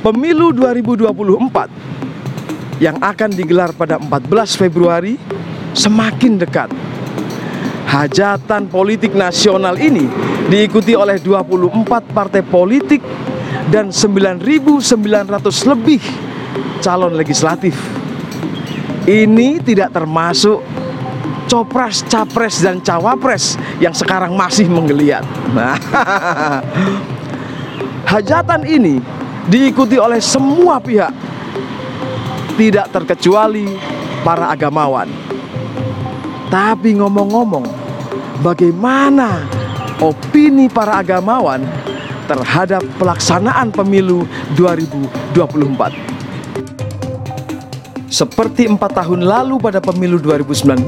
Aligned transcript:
Pemilu 0.00 0.56
2024 0.56 2.80
yang 2.80 2.96
akan 3.04 3.36
digelar 3.36 3.76
pada 3.76 4.00
14 4.00 4.56
Februari 4.56 5.20
semakin 5.76 6.40
dekat. 6.40 6.72
Hajatan 7.84 8.72
politik 8.72 9.12
nasional 9.12 9.76
ini 9.76 10.08
diikuti 10.48 10.96
oleh 10.96 11.20
24 11.20 12.16
partai 12.16 12.40
politik 12.40 13.04
dan 13.68 13.92
9.900 13.92 14.88
lebih 15.68 16.00
calon 16.80 17.12
legislatif. 17.12 17.76
Ini 19.04 19.60
tidak 19.60 19.92
termasuk 19.92 20.64
copras, 21.44 22.00
capres, 22.08 22.64
dan 22.64 22.80
cawapres 22.80 23.60
yang 23.84 23.92
sekarang 23.92 24.32
masih 24.32 24.64
menggeliat. 24.64 25.28
Nah, 25.52 25.76
hajatan 28.16 28.64
ini 28.64 29.19
diikuti 29.48 29.96
oleh 29.96 30.20
semua 30.20 30.76
pihak, 30.82 31.14
tidak 32.58 32.92
terkecuali 32.92 33.64
para 34.20 34.52
agamawan. 34.52 35.08
Tapi 36.50 36.98
ngomong-ngomong, 36.98 37.64
bagaimana 38.42 39.46
opini 40.02 40.66
para 40.66 40.98
agamawan 40.98 41.62
terhadap 42.26 42.82
pelaksanaan 42.98 43.70
pemilu 43.70 44.26
2024? 44.58 46.10
Seperti 48.10 48.66
empat 48.66 48.98
tahun 48.98 49.22
lalu 49.22 49.62
pada 49.62 49.78
pemilu 49.78 50.18
2019, 50.18 50.82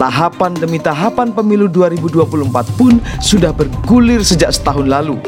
tahapan 0.00 0.56
demi 0.56 0.80
tahapan 0.80 1.28
pemilu 1.28 1.68
2024 1.68 2.80
pun 2.80 2.96
sudah 3.20 3.52
bergulir 3.52 4.24
sejak 4.24 4.48
setahun 4.56 4.88
lalu. 4.88 5.20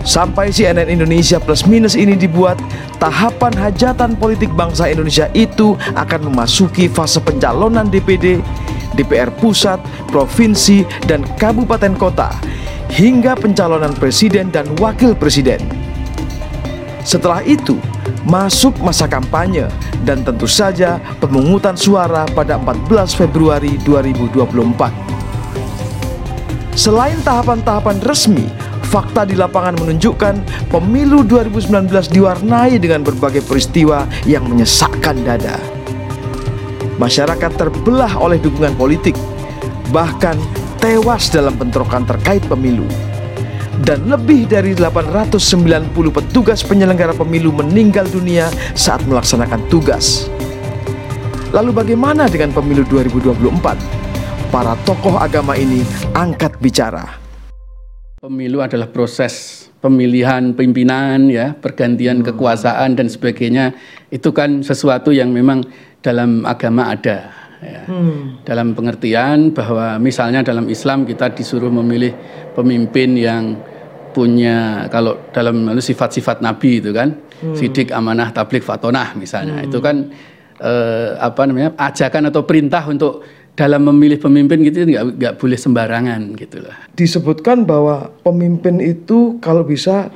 Sampai 0.00 0.48
CNN 0.48 0.88
Indonesia 0.88 1.36
Plus 1.36 1.68
Minus 1.68 1.92
ini 1.92 2.16
dibuat, 2.16 2.56
tahapan 2.96 3.52
hajatan 3.52 4.16
politik 4.16 4.48
bangsa 4.56 4.88
Indonesia 4.88 5.28
itu 5.36 5.76
akan 5.92 6.32
memasuki 6.32 6.88
fase 6.88 7.20
pencalonan 7.20 7.92
DPD, 7.92 8.40
DPR 8.96 9.28
pusat, 9.36 9.76
provinsi, 10.08 10.88
dan 11.04 11.20
kabupaten 11.36 11.92
kota, 12.00 12.32
hingga 12.88 13.36
pencalonan 13.36 13.92
presiden 13.92 14.48
dan 14.48 14.64
wakil 14.80 15.12
presiden. 15.12 15.60
Setelah 17.04 17.44
itu, 17.44 17.76
masuk 18.24 18.76
masa 18.80 19.04
kampanye 19.04 19.68
dan 20.04 20.24
tentu 20.24 20.48
saja 20.48 20.96
pemungutan 21.20 21.76
suara 21.76 22.24
pada 22.32 22.56
14 22.56 23.12
Februari 23.12 23.76
2024. 23.84 24.92
Selain 26.76 27.18
tahapan-tahapan 27.20 28.00
resmi, 28.08 28.48
fakta 28.90 29.22
di 29.22 29.38
lapangan 29.38 29.78
menunjukkan 29.78 30.66
pemilu 30.66 31.22
2019 31.22 32.10
diwarnai 32.10 32.74
dengan 32.82 33.06
berbagai 33.06 33.46
peristiwa 33.46 34.02
yang 34.26 34.50
menyesakkan 34.50 35.14
dada. 35.22 35.54
Masyarakat 36.98 37.54
terbelah 37.54 38.18
oleh 38.18 38.42
dukungan 38.42 38.74
politik, 38.74 39.14
bahkan 39.94 40.34
tewas 40.82 41.30
dalam 41.30 41.54
bentrokan 41.54 42.02
terkait 42.02 42.42
pemilu 42.50 42.84
dan 43.86 44.04
lebih 44.10 44.44
dari 44.50 44.74
890 44.76 45.38
petugas 46.12 46.60
penyelenggara 46.66 47.16
pemilu 47.16 47.54
meninggal 47.54 48.04
dunia 48.10 48.50
saat 48.74 49.00
melaksanakan 49.06 49.62
tugas. 49.72 50.28
Lalu 51.54 51.70
bagaimana 51.72 52.26
dengan 52.26 52.52
pemilu 52.52 52.84
2024? 52.90 54.50
Para 54.50 54.74
tokoh 54.82 55.14
agama 55.14 55.54
ini 55.54 55.86
angkat 56.12 56.58
bicara. 56.58 57.19
Pemilu 58.20 58.60
adalah 58.60 58.92
proses 58.92 59.64
pemilihan 59.80 60.52
pimpinan 60.52 61.32
ya, 61.32 61.56
pergantian 61.56 62.20
hmm. 62.20 62.28
kekuasaan 62.28 62.92
dan 62.92 63.08
sebagainya. 63.08 63.72
Itu 64.12 64.36
kan 64.36 64.60
sesuatu 64.60 65.08
yang 65.08 65.32
memang 65.32 65.64
dalam 66.04 66.44
agama 66.44 66.92
ada 66.92 67.32
ya. 67.64 67.88
hmm. 67.88 68.44
dalam 68.44 68.76
pengertian 68.76 69.56
bahwa 69.56 69.96
misalnya 69.96 70.44
dalam 70.44 70.68
Islam 70.68 71.08
kita 71.08 71.32
disuruh 71.32 71.72
memilih 71.72 72.12
pemimpin 72.52 73.16
yang 73.16 73.56
punya 74.12 74.84
kalau 74.92 75.32
dalam 75.32 75.72
sifat-sifat 75.80 76.44
Nabi 76.44 76.84
itu 76.84 76.92
kan 76.92 77.16
hmm. 77.16 77.56
sidik 77.56 77.88
amanah 77.88 78.36
tablik 78.36 78.60
fatonah 78.60 79.16
misalnya 79.16 79.64
hmm. 79.64 79.66
itu 79.72 79.78
kan 79.80 79.96
eh, 80.60 81.16
apa 81.16 81.48
namanya 81.48 81.72
ajakan 81.80 82.28
atau 82.28 82.44
perintah 82.44 82.84
untuk 82.84 83.24
dalam 83.60 83.84
memilih 83.92 84.16
pemimpin 84.16 84.64
gitu 84.64 84.88
nggak 84.88 85.20
nggak 85.20 85.34
boleh 85.36 85.58
sembarangan 85.60 86.32
gitu 86.40 86.64
lah. 86.64 86.88
Disebutkan 86.96 87.68
bahwa 87.68 88.08
pemimpin 88.24 88.80
itu 88.80 89.36
kalau 89.44 89.68
bisa 89.68 90.08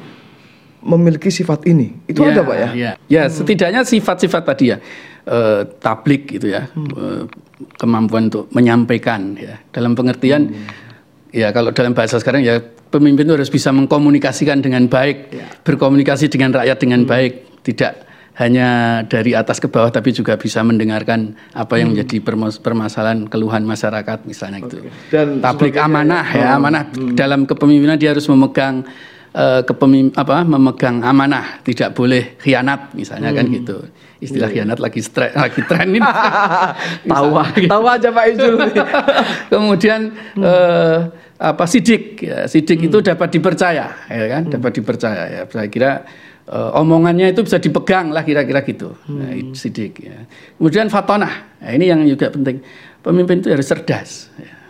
memiliki 0.85 1.29
sifat 1.29 1.69
ini 1.69 1.93
itu 2.09 2.25
ya, 2.25 2.33
ada 2.33 2.41
pak 2.45 2.57
ya? 2.57 2.69
Ya, 2.73 2.93
ya 3.09 3.23
hmm. 3.29 3.33
setidaknya 3.33 3.81
sifat-sifat 3.85 4.43
tadi 4.45 4.65
ya 4.73 4.77
eh, 5.29 5.61
tablik 5.81 6.29
gitu 6.29 6.53
ya 6.53 6.69
hmm. 6.69 6.89
eh, 6.93 7.23
kemampuan 7.81 8.29
untuk 8.33 8.53
menyampaikan 8.53 9.33
ya 9.37 9.61
dalam 9.73 9.97
pengertian 9.97 10.53
hmm. 10.53 11.33
ya 11.33 11.53
kalau 11.57 11.73
dalam 11.73 11.97
bahasa 11.97 12.21
sekarang 12.21 12.45
ya 12.45 12.61
pemimpin 12.93 13.27
itu 13.27 13.35
harus 13.35 13.51
bisa 13.51 13.75
mengkomunikasikan 13.75 14.63
dengan 14.63 14.87
baik, 14.87 15.35
ya. 15.35 15.47
berkomunikasi 15.67 16.31
dengan 16.31 16.55
rakyat 16.55 16.79
dengan 16.79 17.03
hmm. 17.03 17.11
baik, 17.11 17.33
tidak 17.67 17.93
hanya 18.35 19.01
dari 19.07 19.31
atas 19.31 19.63
ke 19.63 19.71
bawah 19.71 19.95
tapi 19.95 20.11
juga 20.11 20.35
bisa 20.35 20.59
mendengarkan 20.67 21.39
apa 21.55 21.79
yang 21.79 21.95
hmm. 21.95 22.03
menjadi 22.03 22.17
permasalahan 22.59 23.31
keluhan 23.31 23.63
masyarakat 23.63 24.27
misalnya 24.27 24.59
okay. 24.59 24.67
gitu. 24.67 24.79
Dan 25.15 25.39
tablik 25.39 25.79
amanah 25.79 26.27
ya, 26.35 26.55
oh. 26.55 26.59
amanah 26.59 26.91
hmm. 26.91 27.15
dalam 27.15 27.47
kepemimpinan 27.47 27.95
dia 27.95 28.11
harus 28.11 28.27
memegang 28.27 28.83
uh, 29.39 29.63
kepemim 29.63 30.11
apa 30.19 30.43
memegang 30.43 31.07
amanah, 31.07 31.63
tidak 31.63 31.95
boleh 31.95 32.35
khianat 32.43 32.91
misalnya 32.99 33.31
kan 33.31 33.47
hmm. 33.47 33.55
kan 33.55 33.59
gitu. 33.63 33.77
Istilah 34.19 34.51
yeah. 34.51 34.67
khianat 34.67 34.79
lagi 34.83 34.99
stre, 34.99 35.31
lagi 35.31 35.63
tren 35.71 35.95
ini. 35.95 36.03
tahu 37.15 37.29
tahu 37.71 37.85
aja 37.87 38.09
Pak 38.11 38.25
Izul. 38.35 38.55
Kemudian 39.55 40.01
hmm. 40.11 40.43
uh, 40.43 40.99
apa 41.35 41.67
sidik 41.67 42.19
ya, 42.19 42.47
sidik 42.47 42.79
hmm. 42.83 42.89
itu 42.89 42.99
dapat 43.03 43.29
dipercaya 43.35 43.87
ya 44.07 44.27
kan 44.31 44.43
hmm. 44.47 44.53
dapat 44.55 44.71
dipercaya 44.81 45.23
ya 45.29 45.43
saya 45.51 45.69
kira 45.69 46.07
uh, 46.49 46.81
omongannya 46.81 47.33
itu 47.33 47.45
bisa 47.45 47.61
dipegang 47.61 48.13
lah 48.13 48.25
kira-kira 48.25 48.65
gitu 48.65 48.97
hmm. 49.09 49.17
nah, 49.17 49.33
sidik 49.57 50.01
ya 50.01 50.25
kemudian 50.59 50.89
fatonah 50.93 51.61
nah, 51.61 51.71
ini 51.73 51.85
yang 51.89 52.01
juga 52.05 52.33
penting 52.33 52.61
pemimpin 53.05 53.45
itu 53.45 53.49
harus 53.53 53.69
cerdas 53.69 54.33
ya. 54.41 54.64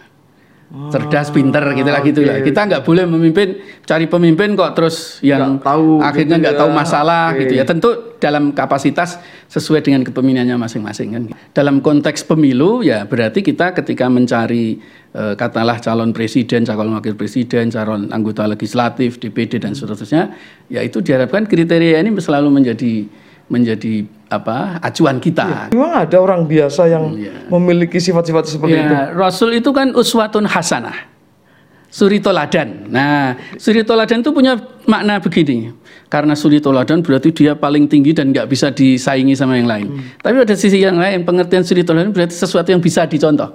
Cerdas 0.90 1.30
pinter 1.30 1.62
gitu 1.74 1.90
lah 1.90 2.02
gitu 2.02 2.20
lah. 2.26 2.42
kita 2.42 2.66
nggak 2.66 2.82
boleh 2.82 3.06
memimpin 3.06 3.62
cari 3.86 4.10
pemimpin 4.10 4.58
kok 4.58 4.74
terus 4.74 5.22
yang 5.22 5.62
gak 5.62 5.70
tahu 5.70 6.02
akhirnya 6.02 6.36
gitu 6.36 6.42
nggak 6.42 6.54
gitu 6.58 6.62
tahu 6.66 6.70
masalah 6.74 7.24
okay. 7.30 7.40
gitu 7.46 7.52
ya. 7.58 7.64
Tentu 7.64 7.90
dalam 8.18 8.56
kapasitas 8.56 9.20
sesuai 9.52 9.84
dengan 9.84 10.02
kepemimpinannya 10.02 10.56
masing-masing 10.56 11.08
kan. 11.14 11.22
Dalam 11.54 11.78
konteks 11.84 12.26
pemilu 12.26 12.82
ya 12.82 13.06
berarti 13.06 13.44
kita 13.44 13.70
ketika 13.76 14.10
mencari 14.10 14.82
Eh, 15.14 15.38
katalah 15.38 15.78
calon 15.78 16.10
presiden, 16.10 16.66
calon 16.66 16.90
wakil 16.98 17.14
presiden, 17.14 17.70
calon 17.70 18.10
anggota 18.10 18.50
legislatif, 18.50 19.22
DPD 19.22 19.62
dan 19.62 19.70
seterusnya, 19.70 20.34
ya 20.66 20.82
itu 20.82 20.98
diharapkan 20.98 21.46
kriteria 21.46 22.02
ini 22.02 22.10
selalu 22.18 22.50
menjadi 22.50 23.06
menjadi 23.46 24.10
apa 24.40 24.82
acuan 24.82 25.22
kita. 25.22 25.46
Ya, 25.46 25.62
memang 25.70 25.92
ada 25.94 26.16
orang 26.18 26.44
biasa 26.48 26.90
yang 26.90 27.14
ya. 27.14 27.46
memiliki 27.50 28.02
sifat-sifat 28.02 28.44
seperti 28.50 28.74
ya, 28.74 28.84
itu. 28.84 28.96
Rasul 29.14 29.50
itu 29.56 29.70
kan 29.70 29.94
uswatun 29.94 30.46
hasanah. 30.48 31.14
Suri 31.94 32.18
toladan. 32.18 32.90
Nah, 32.90 33.38
suri 33.54 33.86
toladan 33.86 34.18
itu 34.18 34.34
punya 34.34 34.58
makna 34.90 35.22
begini. 35.22 35.70
Karena 36.10 36.34
suri 36.34 36.58
toladan 36.58 37.06
berarti 37.06 37.30
dia 37.30 37.54
paling 37.54 37.86
tinggi 37.86 38.10
dan 38.10 38.34
nggak 38.34 38.50
bisa 38.50 38.74
disaingi 38.74 39.38
sama 39.38 39.54
yang 39.54 39.70
lain. 39.70 39.86
Hmm. 39.94 40.18
Tapi 40.18 40.42
ada 40.42 40.54
sisi 40.58 40.82
yang 40.82 40.98
lain, 40.98 41.22
pengertian 41.22 41.62
suri 41.62 41.86
toladan 41.86 42.10
berarti 42.10 42.34
sesuatu 42.34 42.74
yang 42.74 42.82
bisa 42.82 43.06
dicontoh. 43.06 43.54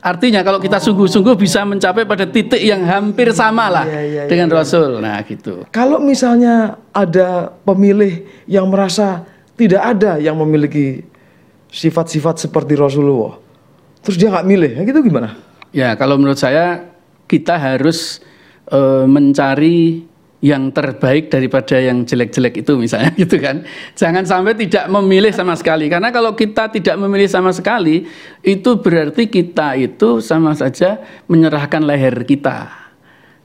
Artinya 0.00 0.40
kalau 0.40 0.56
kita 0.56 0.80
sungguh-sungguh 0.80 1.36
bisa 1.36 1.60
mencapai 1.68 2.08
pada 2.08 2.24
titik 2.24 2.56
yang 2.56 2.80
hampir 2.88 3.36
sama 3.36 3.68
lah 3.68 3.84
iya, 3.84 4.00
iya, 4.00 4.22
dengan 4.24 4.48
iya. 4.48 4.56
Rasul. 4.56 4.96
Nah 4.96 5.20
gitu. 5.28 5.68
Kalau 5.68 6.00
misalnya 6.00 6.80
ada 6.96 7.52
pemilih 7.68 8.24
yang 8.48 8.72
merasa 8.72 9.28
tidak 9.60 9.82
ada 9.84 10.16
yang 10.16 10.40
memiliki 10.40 11.04
sifat-sifat 11.68 12.48
seperti 12.48 12.72
Rasulullah, 12.80 13.36
terus 14.00 14.16
dia 14.16 14.32
nggak 14.32 14.48
milih, 14.48 14.70
ya 14.80 14.82
gitu 14.88 15.00
gimana? 15.04 15.36
Ya 15.70 15.92
kalau 15.94 16.16
menurut 16.16 16.40
saya 16.40 16.88
kita 17.30 17.60
harus 17.60 18.18
uh, 18.72 19.06
mencari 19.06 20.08
yang 20.40 20.72
terbaik 20.72 21.28
daripada 21.28 21.76
yang 21.76 22.08
jelek-jelek 22.08 22.64
itu 22.64 22.72
misalnya 22.80 23.12
gitu 23.22 23.36
kan. 23.36 23.62
Jangan 23.94 24.24
sampai 24.24 24.56
tidak 24.56 24.88
memilih 24.88 25.30
sama 25.30 25.54
sekali 25.54 25.86
karena 25.92 26.08
kalau 26.08 26.32
kita 26.32 26.72
tidak 26.72 26.96
memilih 26.96 27.28
sama 27.28 27.52
sekali 27.52 28.08
itu 28.40 28.70
berarti 28.80 29.28
kita 29.28 29.76
itu 29.76 30.24
sama 30.24 30.56
saja 30.56 30.98
menyerahkan 31.28 31.84
leher 31.84 32.24
kita. 32.24 32.89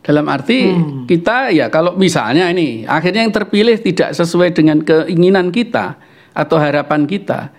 Dalam 0.05 0.29
arti 0.29 0.69
hmm. 0.69 1.09
kita 1.09 1.49
ya 1.49 1.65
kalau 1.73 1.97
misalnya 1.97 2.45
ini 2.53 2.85
akhirnya 2.85 3.25
yang 3.25 3.33
terpilih 3.33 3.81
tidak 3.81 4.13
sesuai 4.13 4.53
dengan 4.53 4.77
keinginan 4.85 5.49
kita 5.49 5.97
atau 6.29 6.61
harapan 6.61 7.09
kita 7.09 7.49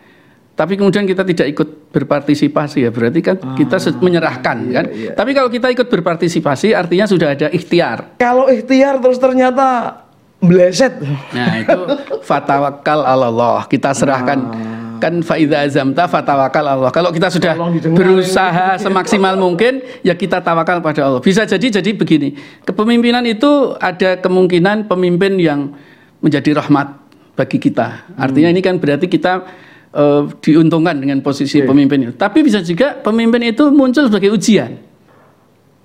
tapi 0.56 0.80
kemudian 0.80 1.04
kita 1.04 1.20
tidak 1.20 1.52
ikut 1.52 1.68
berpartisipasi 1.92 2.88
ya 2.88 2.90
berarti 2.94 3.20
kan 3.20 3.36
ah, 3.44 3.52
kita 3.60 3.76
menyerahkan 4.00 4.56
iya, 4.64 4.72
kan. 4.72 4.84
Iya. 4.88 5.12
Tapi 5.12 5.30
kalau 5.36 5.52
kita 5.52 5.68
ikut 5.68 5.84
berpartisipasi 5.84 6.72
artinya 6.72 7.04
sudah 7.04 7.36
ada 7.36 7.52
ikhtiar. 7.52 8.16
Kalau 8.16 8.48
ikhtiar 8.48 8.96
terus 9.04 9.20
ternyata 9.20 10.00
meleset. 10.40 10.96
Nah, 11.36 11.60
itu 11.60 11.80
fatawakal 12.24 13.04
Allah. 13.04 13.68
Kita 13.68 13.92
serahkan 13.92 14.38
Ah. 14.48 14.75
Kan 14.98 15.20
faida 15.22 15.64
azamta 15.64 16.08
fatawakal 16.10 16.64
Allah. 16.64 16.90
Kalau 16.90 17.10
kita 17.12 17.28
sudah 17.32 17.54
berusaha 17.94 18.80
semaksimal 18.80 19.36
mungkin 19.38 19.84
ya 20.02 20.16
kita 20.16 20.42
tawakal 20.42 20.80
pada 20.80 21.06
Allah. 21.06 21.20
Bisa 21.22 21.46
jadi 21.46 21.80
jadi 21.80 21.90
begini. 21.94 22.36
Kepemimpinan 22.66 23.24
itu 23.24 23.76
ada 23.78 24.18
kemungkinan 24.18 24.90
pemimpin 24.90 25.38
yang 25.38 25.74
menjadi 26.20 26.58
rahmat 26.58 26.96
bagi 27.36 27.60
kita. 27.60 28.16
Artinya 28.16 28.48
ini 28.50 28.64
kan 28.64 28.80
berarti 28.80 29.06
kita 29.06 29.44
eh, 29.92 30.22
diuntungkan 30.40 30.96
dengan 30.96 31.20
posisi 31.20 31.60
pemimpin 31.62 32.10
itu. 32.10 32.14
Tapi 32.16 32.42
bisa 32.42 32.64
juga 32.64 32.96
pemimpin 32.98 33.52
itu 33.52 33.68
muncul 33.70 34.08
sebagai 34.08 34.32
ujian. 34.32 34.80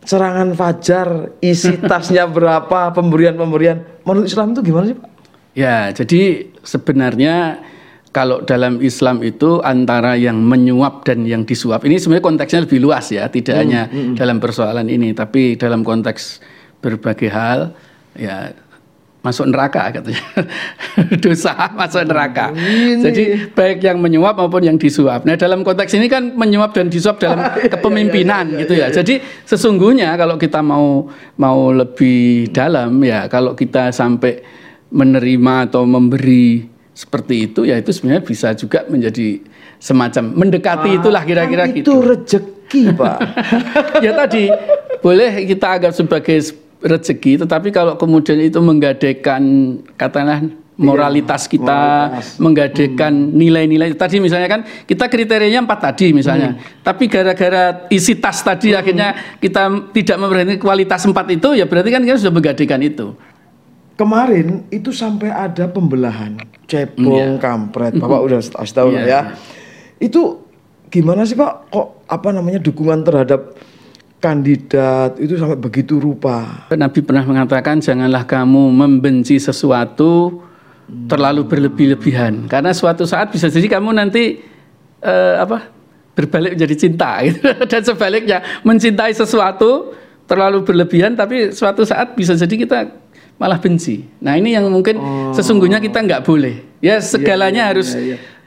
Serangan 0.02 0.58
fajar, 0.58 1.38
isi 1.46 1.78
tasnya 1.90 2.26
berapa, 2.26 2.90
pemberian-pemberian. 2.96 4.02
Menurut 4.02 4.26
Islam 4.26 4.58
itu 4.58 4.66
gimana 4.66 4.90
sih 4.90 4.98
Pak? 4.98 5.10
Ya, 5.52 5.92
jadi 5.92 6.48
sebenarnya 6.64 7.60
kalau 8.12 8.44
dalam 8.44 8.84
Islam 8.84 9.24
itu 9.24 9.64
antara 9.64 10.20
yang 10.20 10.36
menyuap 10.36 11.08
dan 11.08 11.24
yang 11.24 11.48
disuap. 11.48 11.88
Ini 11.88 11.96
sebenarnya 11.96 12.26
konteksnya 12.28 12.60
lebih 12.68 12.80
luas 12.84 13.08
ya, 13.08 13.32
tidak 13.32 13.56
hanya 13.56 13.88
dalam 14.20 14.44
persoalan 14.44 14.92
ini, 14.92 15.16
tapi 15.16 15.56
dalam 15.56 15.88
konteks 15.88 16.44
berbagai 16.84 17.32
hal 17.32 17.72
ya 18.20 18.52
masuk 19.22 19.48
neraka 19.48 19.96
katanya. 19.96 20.26
Dosa 21.24 21.54
masuk 21.72 22.04
neraka. 22.10 22.52
Jadi 23.00 23.54
baik 23.54 23.80
yang 23.86 24.02
menyuap 24.02 24.36
maupun 24.36 24.66
yang 24.66 24.76
disuap. 24.82 25.24
Nah, 25.24 25.38
dalam 25.38 25.62
konteks 25.62 25.94
ini 25.96 26.10
kan 26.10 26.34
menyuap 26.34 26.74
dan 26.74 26.90
disuap 26.90 27.22
dalam 27.22 27.40
kepemimpinan 27.74 28.60
gitu 28.60 28.76
ya. 28.76 28.90
Jadi 28.90 29.22
sesungguhnya 29.46 30.18
kalau 30.18 30.36
kita 30.36 30.60
mau 30.60 31.08
mau 31.38 31.72
lebih 31.72 32.50
dalam 32.52 32.98
ya, 33.06 33.30
kalau 33.30 33.54
kita 33.54 33.94
sampai 33.94 34.42
menerima 34.92 35.72
atau 35.72 35.88
memberi 35.88 36.68
seperti 37.02 37.50
itu 37.50 37.66
ya 37.66 37.82
itu 37.82 37.90
sebenarnya 37.90 38.22
bisa 38.22 38.54
juga 38.54 38.86
menjadi 38.86 39.42
semacam 39.82 40.24
mendekati 40.38 41.02
itulah 41.02 41.26
kira-kira 41.26 41.66
Kan 41.66 41.74
gitu. 41.82 41.86
Itu 41.90 41.96
rezeki 42.06 42.84
Pak. 42.94 43.18
ya 44.06 44.12
tadi 44.14 44.54
boleh 45.02 45.50
kita 45.50 45.66
anggap 45.66 45.94
sebagai 45.98 46.38
rezeki, 46.82 47.42
tetapi 47.42 47.74
kalau 47.74 47.98
kemudian 47.98 48.38
itu 48.38 48.62
menggadaikan 48.62 49.42
katakanlah 49.98 50.46
moralitas 50.82 51.46
kita, 51.46 52.10
menggadaikan 52.42 53.14
nilai-nilai. 53.14 53.94
Tadi 53.94 54.18
misalnya 54.18 54.50
kan 54.50 54.62
kita 54.86 55.10
kriterianya 55.10 55.62
empat 55.62 55.94
tadi 55.94 56.14
misalnya, 56.14 56.58
tapi 56.82 57.06
gara-gara 57.06 57.86
isi 57.94 58.18
tas 58.18 58.42
tadi 58.42 58.74
akhirnya 58.74 59.38
kita 59.38 59.94
tidak 59.94 60.18
memperhatikan 60.22 60.62
kualitas 60.62 61.06
empat 61.06 61.26
itu, 61.34 61.58
ya 61.58 61.66
berarti 61.70 61.90
kan 61.90 62.02
kita 62.02 62.18
sudah 62.18 62.34
menggadaikan 62.34 62.82
itu. 62.82 63.14
Kemarin 64.02 64.66
itu 64.74 64.90
sampai 64.90 65.30
ada 65.30 65.70
pembelahan 65.70 66.42
cebong, 66.66 67.38
kampret. 67.38 67.94
Bapak 67.94 68.22
udah 68.26 68.40
kasih 68.42 68.74
tahu 68.74 68.90
Iya, 68.98 69.06
ya. 69.06 69.22
Itu 70.02 70.42
gimana 70.90 71.22
sih 71.22 71.38
Pak? 71.38 71.70
Kok 71.70 71.88
apa 72.10 72.30
namanya 72.34 72.58
dukungan 72.58 73.06
terhadap 73.06 73.54
kandidat 74.18 75.22
itu 75.22 75.38
sampai 75.38 75.62
begitu 75.62 76.02
rupa? 76.02 76.66
Nabi 76.74 77.06
pernah 77.06 77.22
mengatakan 77.22 77.78
janganlah 77.78 78.26
kamu 78.26 78.74
membenci 78.74 79.38
sesuatu 79.38 80.42
terlalu 81.08 81.48
berlebih-lebihan 81.48 82.50
karena 82.52 82.76
suatu 82.76 83.08
saat 83.08 83.32
bisa 83.32 83.48
jadi 83.48 83.80
kamu 83.80 83.96
nanti 83.96 84.44
eh, 85.00 85.36
apa 85.40 85.72
berbalik 86.12 86.60
menjadi 86.60 86.76
cinta 86.76 87.20
gitu. 87.28 87.40
dan 87.70 87.82
sebaliknya 87.86 88.44
mencintai 88.68 89.16
sesuatu 89.16 89.96
terlalu 90.28 90.64
berlebihan 90.68 91.16
tapi 91.16 91.56
suatu 91.56 91.88
saat 91.88 92.16
bisa 92.16 92.36
jadi 92.36 92.56
kita 92.68 92.80
malah 93.42 93.58
benci. 93.58 94.06
Nah 94.22 94.38
ini 94.38 94.54
yang 94.54 94.70
mungkin 94.70 95.02
sesungguhnya 95.34 95.82
kita 95.82 95.98
nggak 96.06 96.22
boleh. 96.22 96.78
Ya 96.78 97.02
segalanya 97.02 97.74
harus 97.74 97.98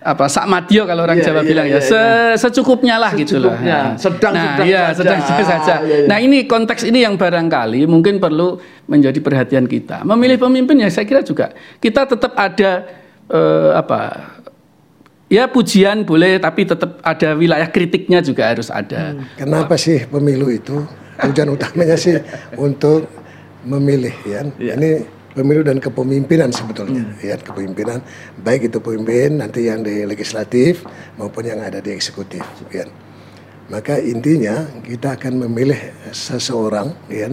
apa 0.05 0.29
sak 0.29 0.45
madyo 0.47 0.85
kalau 0.85 1.09
orang 1.09 1.17
Iya, 1.17 1.33
Jawa 1.33 1.41
iya, 1.41 1.49
bilang 1.49 1.67
iya, 1.67 1.81
ya 1.81 1.89
Se- 2.37 2.37
secukupnya 2.45 3.01
lah 3.01 3.11
gitu 3.17 3.41
loh. 3.41 3.57
Secukupnya. 3.57 3.75
Nah, 3.75 3.97
Sedang-sedang 3.97 4.59
nah, 4.61 4.67
iya, 4.69 4.83
saja. 4.85 4.95
sedang-sedang 5.01 5.47
saja. 5.49 5.75
Ah, 5.75 5.79
iya, 5.81 5.97
iya. 6.05 6.07
Nah 6.07 6.19
ini 6.21 6.39
konteks 6.45 6.83
ini 6.85 7.03
yang 7.03 7.17
barangkali 7.17 7.89
mungkin 7.89 8.21
perlu 8.21 8.61
menjadi 8.87 9.19
perhatian 9.19 9.65
kita. 9.65 10.05
Memilih 10.05 10.37
pemimpin 10.39 10.77
ya 10.79 10.93
saya 10.93 11.09
kira 11.09 11.25
juga 11.25 11.57
kita 11.81 12.05
tetap 12.05 12.37
ada 12.37 12.85
eh, 13.33 13.71
apa 13.75 14.01
ya 15.33 15.49
pujian 15.49 16.05
boleh 16.05 16.37
tapi 16.37 16.69
tetap 16.69 17.01
ada 17.01 17.33
wilayah 17.33 17.67
kritiknya 17.67 18.21
juga 18.21 18.47
harus 18.53 18.69
ada. 18.69 19.17
Kenapa 19.41 19.75
sih 19.81 20.05
pemilu 20.05 20.53
itu? 20.53 20.85
Tujuan 21.15 21.49
utamanya 21.49 21.97
sih 21.97 22.21
untuk 22.61 23.09
memilih 23.65 24.15
ya. 24.25 24.45
Ini 24.79 24.91
pemilu 25.35 25.67
dan 25.67 25.83
kepemimpinan 25.83 26.55
sebetulnya 26.55 27.11
ya 27.19 27.35
kepemimpinan 27.35 27.99
baik 28.47 28.71
itu 28.71 28.79
pemimpin 28.79 29.43
nanti 29.43 29.67
yang 29.67 29.83
di 29.83 30.07
legislatif 30.07 30.87
maupun 31.19 31.43
yang 31.51 31.59
ada 31.59 31.83
di 31.83 31.91
eksekutif 31.91 32.47
ya. 32.71 32.87
Maka 33.67 33.99
intinya 33.99 34.69
kita 34.85 35.17
akan 35.19 35.49
memilih 35.49 35.79
seseorang 36.13 36.95
ya 37.11 37.27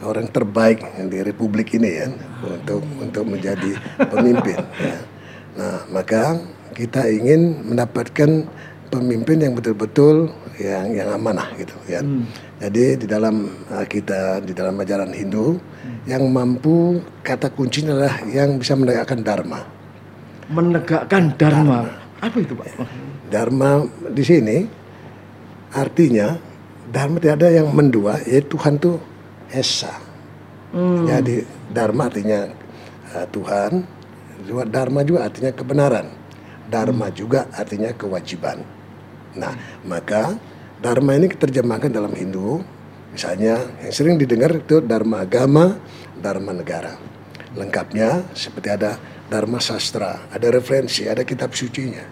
orang 0.00 0.26
terbaik 0.32 0.80
di 1.12 1.20
republik 1.20 1.76
ini 1.76 1.90
ya 2.00 2.08
untuk 2.40 2.80
untuk 2.98 3.24
menjadi 3.28 3.76
pemimpin 4.08 4.58
ya. 4.80 4.98
Nah, 5.50 5.84
maka 5.92 6.40
kita 6.72 7.04
ingin 7.12 7.68
mendapatkan 7.68 8.48
pemimpin 8.88 9.38
yang 9.44 9.52
betul-betul 9.52 10.32
yang 10.56 10.96
yang 10.96 11.08
amanah 11.12 11.52
gitu 11.60 11.76
ya. 11.86 12.00
Jadi 12.60 13.00
di 13.00 13.06
dalam 13.08 13.48
uh, 13.72 13.86
kita 13.88 14.44
di 14.44 14.52
dalam 14.52 14.76
ajaran 14.76 15.16
Hindu 15.16 15.56
yang 16.04 16.28
mampu 16.28 17.00
kata 17.24 17.48
kuncinya 17.56 17.96
adalah 17.96 18.20
yang 18.28 18.60
bisa 18.60 18.76
menegakkan 18.76 19.24
dharma. 19.24 19.64
Menegakkan 20.52 21.32
dharma. 21.40 21.88
Apa 22.20 22.36
itu 22.36 22.52
Pak? 22.52 22.68
Dharma 23.32 23.88
di 24.12 24.20
sini 24.20 24.56
artinya 25.72 26.36
dharma 26.92 27.16
tidak 27.16 27.40
ada 27.40 27.48
yang 27.48 27.72
mendua, 27.72 28.20
yaitu 28.28 28.60
Tuhan 28.60 28.76
itu 28.76 28.92
esa. 29.56 29.96
Jadi 31.08 31.42
dharma 31.72 32.12
artinya 32.12 32.44
uh, 33.16 33.26
Tuhan, 33.32 33.82
juga 34.44 34.62
dharma 34.68 35.00
juga 35.00 35.32
artinya 35.32 35.50
kebenaran. 35.56 36.06
Dharma 36.68 37.08
juga 37.10 37.48
artinya 37.56 37.90
kewajiban. 37.96 38.62
Nah, 39.34 39.54
maka 39.82 40.38
dharma 40.80 41.16
ini 41.16 41.28
diterjemahkan 41.28 41.92
dalam 41.92 42.12
Hindu, 42.16 42.64
misalnya 43.12 43.60
yang 43.84 43.92
sering 43.92 44.16
didengar 44.16 44.56
itu 44.56 44.80
dharma 44.80 45.22
agama, 45.22 45.76
dharma 46.18 46.56
negara. 46.56 46.96
Lengkapnya 47.54 48.32
seperti 48.32 48.68
ada 48.72 48.96
dharma 49.28 49.60
sastra, 49.60 50.26
ada 50.32 50.48
referensi, 50.50 51.06
ada 51.06 51.22
kitab 51.22 51.52
sucinya. 51.52 52.02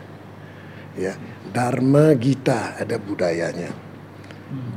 Ya, 0.94 1.16
dharma 1.50 2.12
gita 2.14 2.76
ada 2.76 3.00
budayanya. 3.00 3.72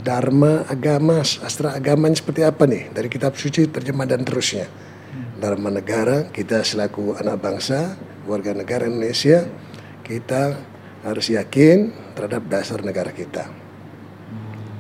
Dharma 0.03 0.67
agama, 0.67 1.23
sastra 1.23 1.75
agamanya 1.77 2.19
seperti 2.19 2.43
apa 2.43 2.67
nih? 2.67 2.91
Dari 2.91 3.07
kitab 3.07 3.39
suci, 3.39 3.71
terjemah 3.71 4.03
dan 4.03 4.27
terusnya. 4.27 4.67
Dharma 5.39 5.71
negara, 5.71 6.27
kita 6.29 6.61
selaku 6.61 7.17
anak 7.17 7.39
bangsa, 7.39 7.95
warga 8.27 8.51
negara 8.53 8.85
Indonesia, 8.85 9.47
kita 10.03 10.59
harus 11.01 11.31
yakin 11.33 11.89
terhadap 12.13 12.45
dasar 12.51 12.83
negara 12.85 13.09
kita. 13.09 13.60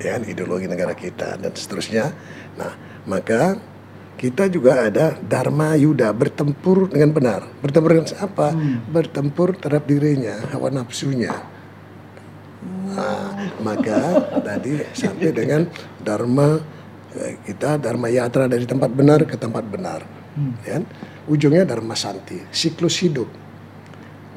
Ya, 0.01 0.17
ideologi 0.17 0.65
negara 0.65 0.97
kita 0.97 1.37
dan 1.37 1.53
seterusnya. 1.53 2.09
Nah, 2.57 2.73
maka 3.05 3.61
kita 4.17 4.49
juga 4.49 4.89
ada 4.89 5.17
Dharma 5.17 5.77
Yuda 5.77 6.09
bertempur 6.13 6.89
dengan 6.89 7.13
benar. 7.13 7.41
Bertempur 7.61 7.97
dengan 7.97 8.09
apa? 8.17 8.53
Bertempur 8.89 9.53
terhadap 9.57 9.85
dirinya, 9.85 10.41
hawa 10.53 10.73
nafsunya. 10.73 11.33
Nah, 12.91 13.55
maka 13.63 14.19
tadi 14.43 14.83
sampai 14.91 15.31
dengan 15.31 15.63
dharma 16.03 16.59
eh, 17.15 17.39
kita 17.47 17.79
dharma 17.79 18.11
yatra 18.11 18.51
dari 18.51 18.67
tempat 18.67 18.91
benar 18.91 19.23
ke 19.23 19.39
tempat 19.39 19.63
benar. 19.63 20.03
Ya. 20.67 20.83
Ujungnya 21.27 21.63
dharma 21.63 21.95
santi, 21.95 22.39
siklus 22.51 22.99
hidup. 22.99 23.29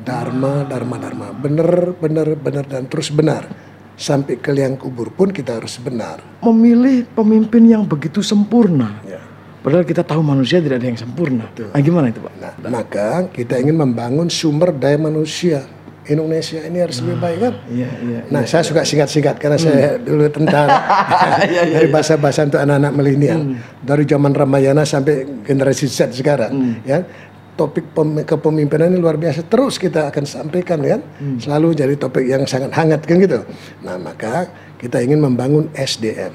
Dharma, 0.04 0.68
dharma, 0.68 0.96
dharma, 1.00 1.28
benar, 1.32 1.96
benar, 1.96 2.28
benar 2.36 2.64
dan 2.68 2.84
terus 2.86 3.08
benar. 3.08 3.48
Sampai 3.94 4.42
ke 4.42 4.50
liang 4.50 4.74
kubur 4.74 5.14
pun 5.14 5.30
kita 5.30 5.58
harus 5.58 5.78
benar. 5.78 6.18
Memilih 6.42 7.06
pemimpin 7.14 7.62
yang 7.62 7.86
begitu 7.86 8.20
sempurna. 8.20 8.98
Ya. 9.06 9.22
Padahal 9.64 9.86
kita 9.88 10.04
tahu 10.04 10.20
manusia 10.20 10.60
tidak 10.60 10.82
ada 10.82 10.88
yang 10.92 11.00
sempurna. 11.00 11.48
Nah, 11.48 11.80
gimana 11.80 12.12
itu 12.12 12.20
Pak? 12.20 12.32
Nah, 12.36 12.52
maka 12.68 13.24
kita 13.32 13.56
ingin 13.56 13.80
membangun 13.80 14.28
sumber 14.28 14.76
daya 14.76 15.00
manusia. 15.00 15.64
Indonesia 16.04 16.60
ini 16.60 16.84
harus 16.84 17.00
lebih 17.00 17.16
baik 17.16 17.38
kan? 17.40 17.54
Iya, 17.72 17.90
iya. 18.04 18.20
Nah, 18.28 18.44
saya 18.44 18.60
suka 18.60 18.84
singkat-singkat 18.84 19.40
karena 19.40 19.56
saya 19.56 19.96
dulu 19.96 20.28
tentara 20.28 20.76
dari 21.80 21.88
bahasa-bahasa 21.88 22.44
untuk 22.44 22.60
anak-anak 22.60 22.92
milenial 22.92 23.56
dari 23.80 24.04
zaman 24.04 24.36
Ramayana 24.36 24.84
sampai 24.84 25.24
generasi 25.48 25.88
Z 25.88 26.12
sekarang, 26.12 26.84
ya. 26.84 27.08
Topik 27.54 27.94
pem- 27.94 28.26
kepemimpinan 28.26 28.90
ini 28.90 28.98
luar 28.98 29.14
biasa 29.14 29.46
terus 29.46 29.78
kita 29.78 30.10
akan 30.10 30.24
sampaikan 30.26 30.82
ya, 30.82 30.98
selalu 31.38 31.78
jadi 31.78 31.94
topik 31.94 32.26
yang 32.26 32.42
sangat 32.50 32.74
hangat 32.74 33.06
kan 33.06 33.14
gitu. 33.22 33.46
Nah, 33.86 33.94
maka 33.94 34.50
kita 34.74 34.98
ingin 34.98 35.22
membangun 35.22 35.70
SDM. 35.70 36.34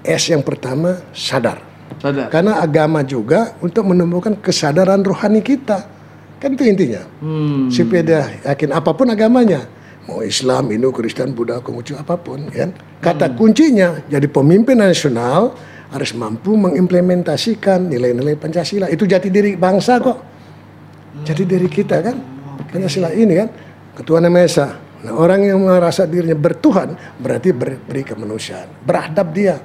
S 0.00 0.32
yang 0.32 0.40
pertama 0.40 1.04
sadar, 1.12 1.60
Sadar. 1.98 2.28
Karena 2.28 2.60
agama 2.60 3.00
juga 3.02 3.56
untuk 3.64 3.88
menumbuhkan 3.88 4.36
kesadaran 4.38 5.00
rohani 5.00 5.40
kita. 5.40 5.88
Kan 6.38 6.54
itu 6.54 6.64
intinya. 6.68 7.02
Hmm. 7.18 7.66
Supaya 7.72 8.02
dia 8.04 8.20
yakin 8.46 8.70
apa 8.70 8.94
pun 8.94 9.10
agamanya. 9.10 9.66
Mau 10.06 10.24
Islam, 10.24 10.72
Hindu, 10.72 10.88
Kristen, 10.94 11.34
Buddha, 11.36 11.60
Konghucu, 11.60 11.98
apa 11.98 12.16
pun. 12.16 12.48
Kan? 12.48 12.72
Kata 13.02 13.28
kuncinya, 13.36 14.00
jadi 14.08 14.24
pemimpin 14.24 14.80
nasional 14.80 15.52
harus 15.92 16.16
mampu 16.16 16.56
mengimplementasikan 16.56 17.92
nilai-nilai 17.92 18.38
Pancasila. 18.38 18.88
Itu 18.88 19.04
jati 19.04 19.28
diri 19.28 19.56
bangsa 19.58 20.00
kok. 20.00 20.27
Jati 21.24 21.42
diri 21.44 21.68
kita 21.70 22.00
kan. 22.02 22.16
Pancasila 22.68 23.10
ini 23.14 23.34
kan. 23.38 23.48
Ketua 23.96 24.22
Nama 24.22 24.38
Esa. 24.44 24.66
Nah, 24.98 25.14
orang 25.14 25.46
yang 25.46 25.62
merasa 25.62 26.10
dirinya 26.10 26.34
bertuhan 26.34 26.98
berarti 27.22 27.54
beri 27.54 28.02
kemanusiaan. 28.02 28.66
Beradab 28.82 29.30
dia. 29.30 29.56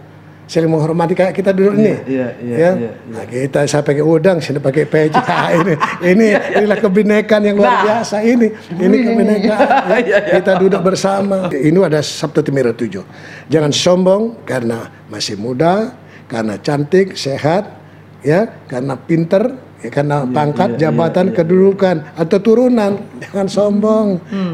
Saling 0.43 0.67
menghormati 0.67 1.15
kayak 1.15 1.33
kita 1.33 1.55
dulu 1.55 1.71
ini. 1.79 1.95
iya, 2.03 2.35
iya, 2.43 2.55
ya. 2.59 2.71
iya, 2.75 2.91
Nah, 3.09 3.23
kita 3.23 3.63
saya 3.63 3.79
pakai 3.79 4.03
udang, 4.03 4.43
sini 4.43 4.59
pakai 4.59 4.83
peci. 4.85 5.15
Ah, 5.23 5.55
ini 5.55 5.73
ini 6.03 6.25
inilah 6.35 6.77
kebinekaan 6.83 7.41
yang 7.47 7.55
luar 7.57 7.79
biasa 7.81 8.19
ini. 8.21 8.51
Ini 8.75 8.95
kebinekaan. 9.07 10.03
ya. 10.03 10.19
Kita 10.38 10.59
duduk 10.59 10.83
bersama. 10.83 11.47
Ini 11.47 11.79
ada 11.79 12.03
Sabtu 12.03 12.43
Timur 12.43 12.75
7. 12.75 13.01
Jangan 13.47 13.71
sombong 13.71 14.43
karena 14.43 14.91
masih 15.07 15.39
muda, 15.39 15.95
karena 16.27 16.59
cantik, 16.59 17.15
sehat, 17.15 17.79
ya, 18.21 18.51
karena 18.67 19.00
pinter, 19.00 19.55
ya, 19.83 19.89
karena 19.91 20.23
pangkat, 20.23 20.79
jabatan, 20.79 21.35
kedudukan 21.35 22.15
atau 22.15 22.37
turunan. 22.39 22.95
Jangan 23.19 23.47
sombong. 23.51 24.07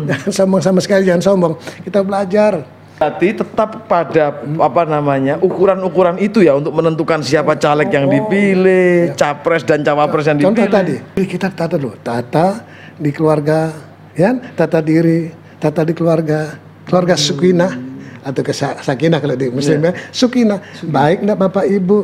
Jangan 0.10 0.32
sombong 0.34 0.62
sama 0.66 0.80
sekali 0.82 1.06
jangan 1.06 1.24
sombong. 1.24 1.54
Kita 1.86 2.02
belajar. 2.02 2.66
Berarti 3.00 3.32
tetap 3.32 3.88
pada 3.88 4.44
apa 4.44 4.84
namanya 4.84 5.40
ukuran-ukuran 5.40 6.20
itu 6.20 6.44
ya 6.44 6.60
untuk 6.60 6.76
menentukan 6.76 7.24
siapa 7.24 7.56
caleg 7.56 7.88
yang 7.96 8.12
dipilih, 8.12 9.16
capres 9.16 9.64
dan 9.64 9.88
cawapres 9.88 10.28
yang 10.28 10.36
Contoh 10.36 10.68
dipilih. 10.68 11.00
tadi, 11.16 11.24
kita 11.24 11.48
tata 11.48 11.80
dulu, 11.80 11.96
tata 12.04 12.68
di 13.00 13.16
keluarga, 13.16 13.72
ya, 14.12 14.36
tata 14.52 14.84
diri, 14.84 15.32
tata 15.64 15.88
di 15.88 15.96
keluarga, 15.96 16.60
keluarga 16.84 17.16
sukinah 17.16 17.72
atau 18.20 18.44
kesakinah 18.44 19.24
kalau 19.24 19.40
di 19.40 19.48
muslim 19.48 19.80
ya, 19.80 19.96
sukinah, 20.12 20.60
baik 20.84 21.24
enggak 21.24 21.40
bapak 21.40 21.72
ibu, 21.72 22.04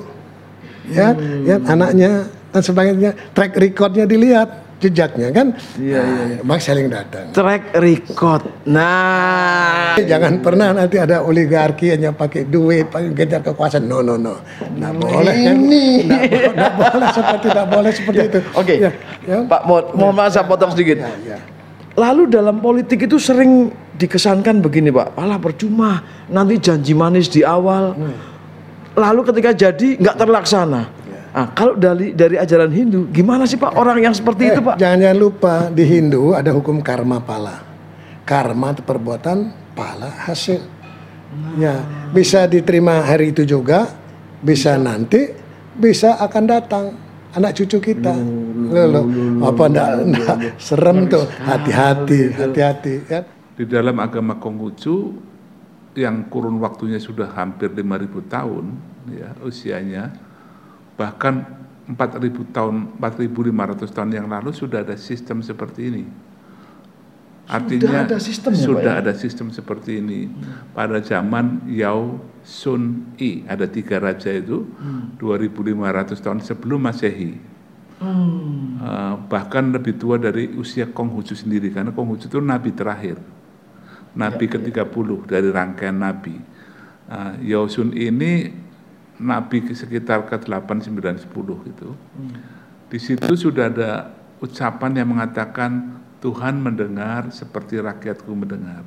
ya, 0.88 1.12
ya 1.44 1.60
anaknya 1.67 2.32
dan 2.56 2.64
sebagainya, 2.64 3.12
track 3.36 3.60
recordnya 3.60 4.08
dilihat, 4.08 4.48
jejaknya 4.80 5.28
kan, 5.30 5.52
iya, 5.76 6.00
iya, 6.00 6.38
mak 6.40 6.64
saling 6.64 6.88
datang. 6.88 7.36
Track 7.36 7.76
record. 7.76 8.48
Nah, 8.64 10.00
Jangan 10.00 10.40
pernah 10.40 10.72
nanti 10.72 10.96
ada 10.96 11.20
oligarki 11.20 11.92
yang 11.92 12.16
pakai 12.16 12.48
duit, 12.48 12.88
pakai 12.88 13.12
kejar 13.12 13.44
kekuasaan. 13.44 13.84
No, 13.84 14.00
no, 14.00 14.16
no. 14.16 14.40
Nggak 14.72 14.94
boleh 14.96 15.36
kan? 15.36 15.56
Nggak, 15.60 16.22
bo- 16.32 16.54
nggak 16.56 16.74
boleh 16.80 17.08
seperti 17.12 17.46
tidak 17.52 17.68
boleh 17.68 17.92
seperti 17.92 18.24
itu. 18.26 18.40
oke. 18.54 18.74
Ya, 18.78 18.92
ya. 19.26 19.38
Pak 19.44 19.62
Mo, 19.68 19.76
mohon 19.92 20.14
maaf 20.16 20.32
saya 20.32 20.48
potong 20.48 20.72
sedikit. 20.72 21.04
Ya, 21.04 21.12
ya. 21.28 21.38
Lalu 21.96 22.32
dalam 22.32 22.60
politik 22.60 23.04
itu 23.04 23.20
sering 23.20 23.72
dikesankan 23.96 24.60
begini 24.60 24.92
Pak, 24.92 25.16
alah 25.16 25.40
percuma, 25.40 26.04
nanti 26.28 26.56
janji 26.56 26.92
manis 26.92 27.28
di 27.28 27.44
awal, 27.44 27.96
lalu 28.92 29.22
ketika 29.28 29.52
jadi 29.52 30.00
nggak 30.00 30.16
terlaksana. 30.16 31.04
Nah, 31.36 31.51
kalau 31.51 31.75
dari 31.75 32.15
dari 32.15 32.39
ajaran 32.39 32.72
Hindu, 32.72 33.12
gimana 33.12 33.44
sih 33.44 33.60
Pak 33.60 33.75
orang 33.75 34.00
yang 34.00 34.15
seperti 34.15 34.56
itu 34.56 34.63
Pak? 34.63 34.80
Jangan 34.80 35.04
jangan 35.04 35.20
lupa 35.20 35.54
di 35.68 35.84
Hindu 35.84 36.32
ada 36.32 36.56
hukum 36.56 36.80
karma 36.80 37.20
pala. 37.20 37.60
Karma 38.24 38.72
itu 38.72 38.80
perbuatan, 38.88 39.51
pala 39.75 40.08
hasil. 40.08 40.63
Ya, 41.60 41.84
bisa 42.15 42.48
diterima 42.48 43.04
hari 43.04 43.36
itu 43.36 43.44
juga, 43.44 43.92
bisa 44.39 44.80
nanti, 44.80 45.27
bisa 45.75 46.15
akan 46.24 46.44
datang 46.48 46.96
anak 47.36 47.51
cucu 47.60 47.84
kita. 47.84 48.15
Loh, 48.72 48.88
loh, 48.88 49.06
apa 49.44 49.63
enggak, 49.68 49.89
enggak 50.08 50.38
serem 50.56 51.04
tuh, 51.12 51.27
hati-hati, 51.44 52.32
hati-hati 52.32 52.94
ya. 53.12 53.27
Di 53.60 53.68
dalam 53.68 54.00
agama 54.00 54.39
Konghucu 54.39 55.12
yang 56.00 56.32
kurun 56.32 56.63
waktunya 56.63 57.00
sudah 57.00 57.27
hampir 57.36 57.75
5000 57.75 58.32
tahun 58.32 58.65
ya 59.12 59.32
usianya 59.44 60.12
bahkan 60.96 61.66
4000 61.86 62.56
tahun 62.56 62.98
4500 62.98 63.94
tahun 63.94 64.12
yang 64.16 64.28
lalu 64.28 64.50
sudah 64.50 64.82
ada 64.82 64.98
sistem 64.98 65.46
seperti 65.46 65.82
ini. 65.94 66.04
Artinya 67.46 68.10
ada 68.10 68.18
sistemnya, 68.18 68.58
Pak, 68.58 68.66
sudah 68.74 68.94
ya? 68.98 69.02
ada 69.06 69.14
sistem 69.14 69.54
seperti 69.54 70.02
ini 70.02 70.25
pada 70.74 70.98
zaman 70.98 71.62
Yao 71.70 72.18
Sun 72.42 73.14
I 73.22 73.46
ada 73.46 73.70
tiga 73.70 74.02
raja 74.02 74.34
itu 74.34 74.66
2500 75.22 76.25
tahun 76.25 76.40
sebelum 76.42 76.90
Masehi. 76.90 77.38
Uh, 77.96 79.16
bahkan 79.30 79.70
lebih 79.72 79.96
tua 80.02 80.18
dari 80.18 80.52
usia 80.58 80.90
Konghucu 80.90 81.38
sendiri 81.38 81.70
karena 81.70 81.94
Konghucu 81.94 82.25
itu 82.25 82.42
nabi 82.42 82.74
terakhir. 82.74 83.22
Nabi 84.18 84.46
ke-30 84.50 85.08
dari 85.30 85.50
rangkaian 85.54 86.02
nabi. 86.02 86.34
Uh, 87.06 87.38
Yao 87.46 87.70
Sun 87.70 87.94
ini 87.94 88.64
nabi 89.19 89.63
ke- 89.63 89.77
sekitar 89.77 90.27
ke-8 90.27 90.91
9 90.91 91.24
10 91.24 91.67
gitu. 91.72 91.89
Di 92.91 93.00
situ 93.01 93.31
sudah 93.36 93.72
ada 93.72 94.12
ucapan 94.43 94.91
yang 95.01 95.15
mengatakan 95.15 96.00
Tuhan 96.19 96.60
mendengar 96.60 97.29
seperti 97.31 97.79
rakyatku 97.79 98.31
mendengar. 98.34 98.84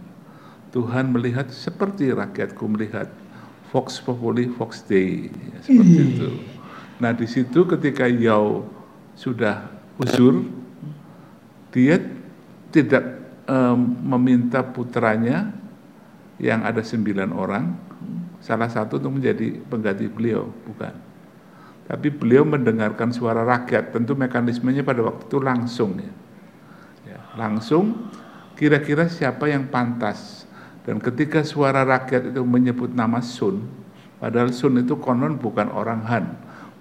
Tuhan 0.75 1.11
melihat 1.12 1.49
seperti 1.49 2.12
rakyatku 2.12 2.64
melihat. 2.68 3.08
Vox 3.68 4.00
populi, 4.00 4.49
vox 4.49 4.80
dei, 4.88 5.28
ya, 5.28 5.58
seperti 5.61 6.00
itu. 6.00 6.28
Nah 6.97 7.12
di 7.12 7.28
situ 7.28 7.68
ketika 7.68 8.08
Yao 8.08 8.64
sudah 9.12 9.68
uzur, 10.00 10.40
dia 11.68 12.00
tidak 12.73 13.20
em, 13.44 13.78
meminta 14.08 14.64
putranya 14.64 15.52
yang 16.40 16.64
ada 16.64 16.80
sembilan 16.80 17.28
orang, 17.28 17.76
salah 18.49 18.73
satu 18.73 18.97
untuk 18.97 19.21
menjadi 19.21 19.61
pengganti 19.69 20.09
beliau, 20.09 20.49
bukan. 20.64 20.97
Tapi 21.85 22.09
beliau 22.09 22.49
mendengarkan 22.49 23.12
suara 23.12 23.45
rakyat, 23.45 23.93
tentu 23.93 24.17
mekanismenya 24.17 24.81
pada 24.81 25.05
waktu 25.05 25.28
itu 25.28 25.37
langsung 25.37 26.00
ya. 26.00 26.12
Ya, 27.12 27.21
langsung 27.37 28.09
kira-kira 28.57 29.12
siapa 29.12 29.52
yang 29.52 29.69
pantas. 29.69 30.49
Dan 30.88 30.97
ketika 31.05 31.45
suara 31.45 31.85
rakyat 31.85 32.33
itu 32.33 32.40
menyebut 32.40 32.88
nama 32.97 33.21
Sun, 33.21 33.69
padahal 34.17 34.49
Sun 34.57 34.81
itu 34.81 34.97
konon 34.97 35.37
bukan 35.37 35.69
orang 35.69 36.00
Han, 36.09 36.25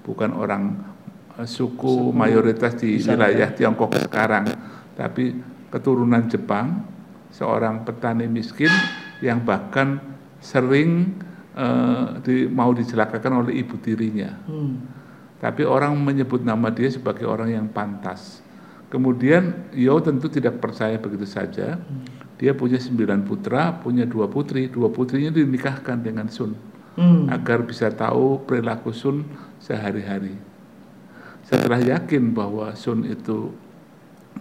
bukan 0.07 0.31
orang 0.31 0.79
eh, 1.35 1.43
suku 1.43 2.15
mayoritas 2.15 2.79
di 2.79 2.95
wilayah 3.03 3.51
Tiongkok 3.51 3.91
sekarang, 4.07 4.47
tapi 4.95 5.35
keturunan 5.67 6.23
Jepang, 6.31 6.87
seorang 7.35 7.83
petani 7.83 8.31
miskin 8.31 8.71
yang 9.19 9.43
bahkan 9.43 9.99
sering 10.39 11.19
eh, 11.57 12.05
di- 12.21 12.45
mau 12.47 12.69
dicelakakan 12.69 13.41
oleh 13.41 13.57
ibu 13.57 13.75
tirinya. 13.77 14.29
Tapi 15.37 15.61
orang 15.61 15.93
menyebut 15.93 16.41
nama 16.41 16.69
dia 16.69 16.89
sebagai 16.89 17.25
orang 17.25 17.49
yang 17.51 17.67
pantas. 17.67 18.41
Kemudian 18.87 19.67
Yo 19.73 19.99
tentu 19.99 20.29
tidak 20.29 20.57
percaya 20.57 20.95
begitu 20.95 21.25
saja. 21.25 21.77
Dia 22.37 22.53
punya 22.53 22.77
sembilan 22.77 23.25
putra, 23.25 23.73
punya 23.73 24.05
dua 24.05 24.29
putri. 24.29 24.69
Dua 24.69 24.87
putrinya 24.87 25.29
dinikahkan 25.29 25.97
dengan 25.99 26.29
Sun. 26.29 26.53
Agar 27.29 27.61
bisa 27.61 27.89
tahu 27.89 28.41
perilaku 28.41 28.89
Sun 28.89 29.25
sehari-hari. 29.57 30.33
Setelah 31.43 31.77
yakin 31.77 32.33
bahwa 32.33 32.73
Sun 32.73 33.05
itu 33.05 33.53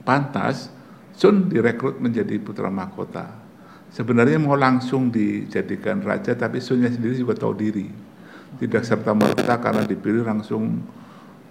pantas, 0.02 0.72
Sun 1.12 1.48
direkrut 1.48 1.96
menjadi 1.96 2.36
putra 2.36 2.68
mahkota. 2.68 3.45
Sebenarnya 3.96 4.36
mau 4.36 4.60
langsung 4.60 5.08
dijadikan 5.08 6.04
raja, 6.04 6.36
tapi 6.36 6.60
Sunnya 6.60 6.92
sendiri 6.92 7.16
juga 7.16 7.32
tahu 7.32 7.56
diri. 7.56 7.88
Tidak 8.60 8.84
serta 8.84 9.16
merta 9.16 9.56
karena 9.56 9.88
dipilih 9.88 10.20
langsung 10.20 10.84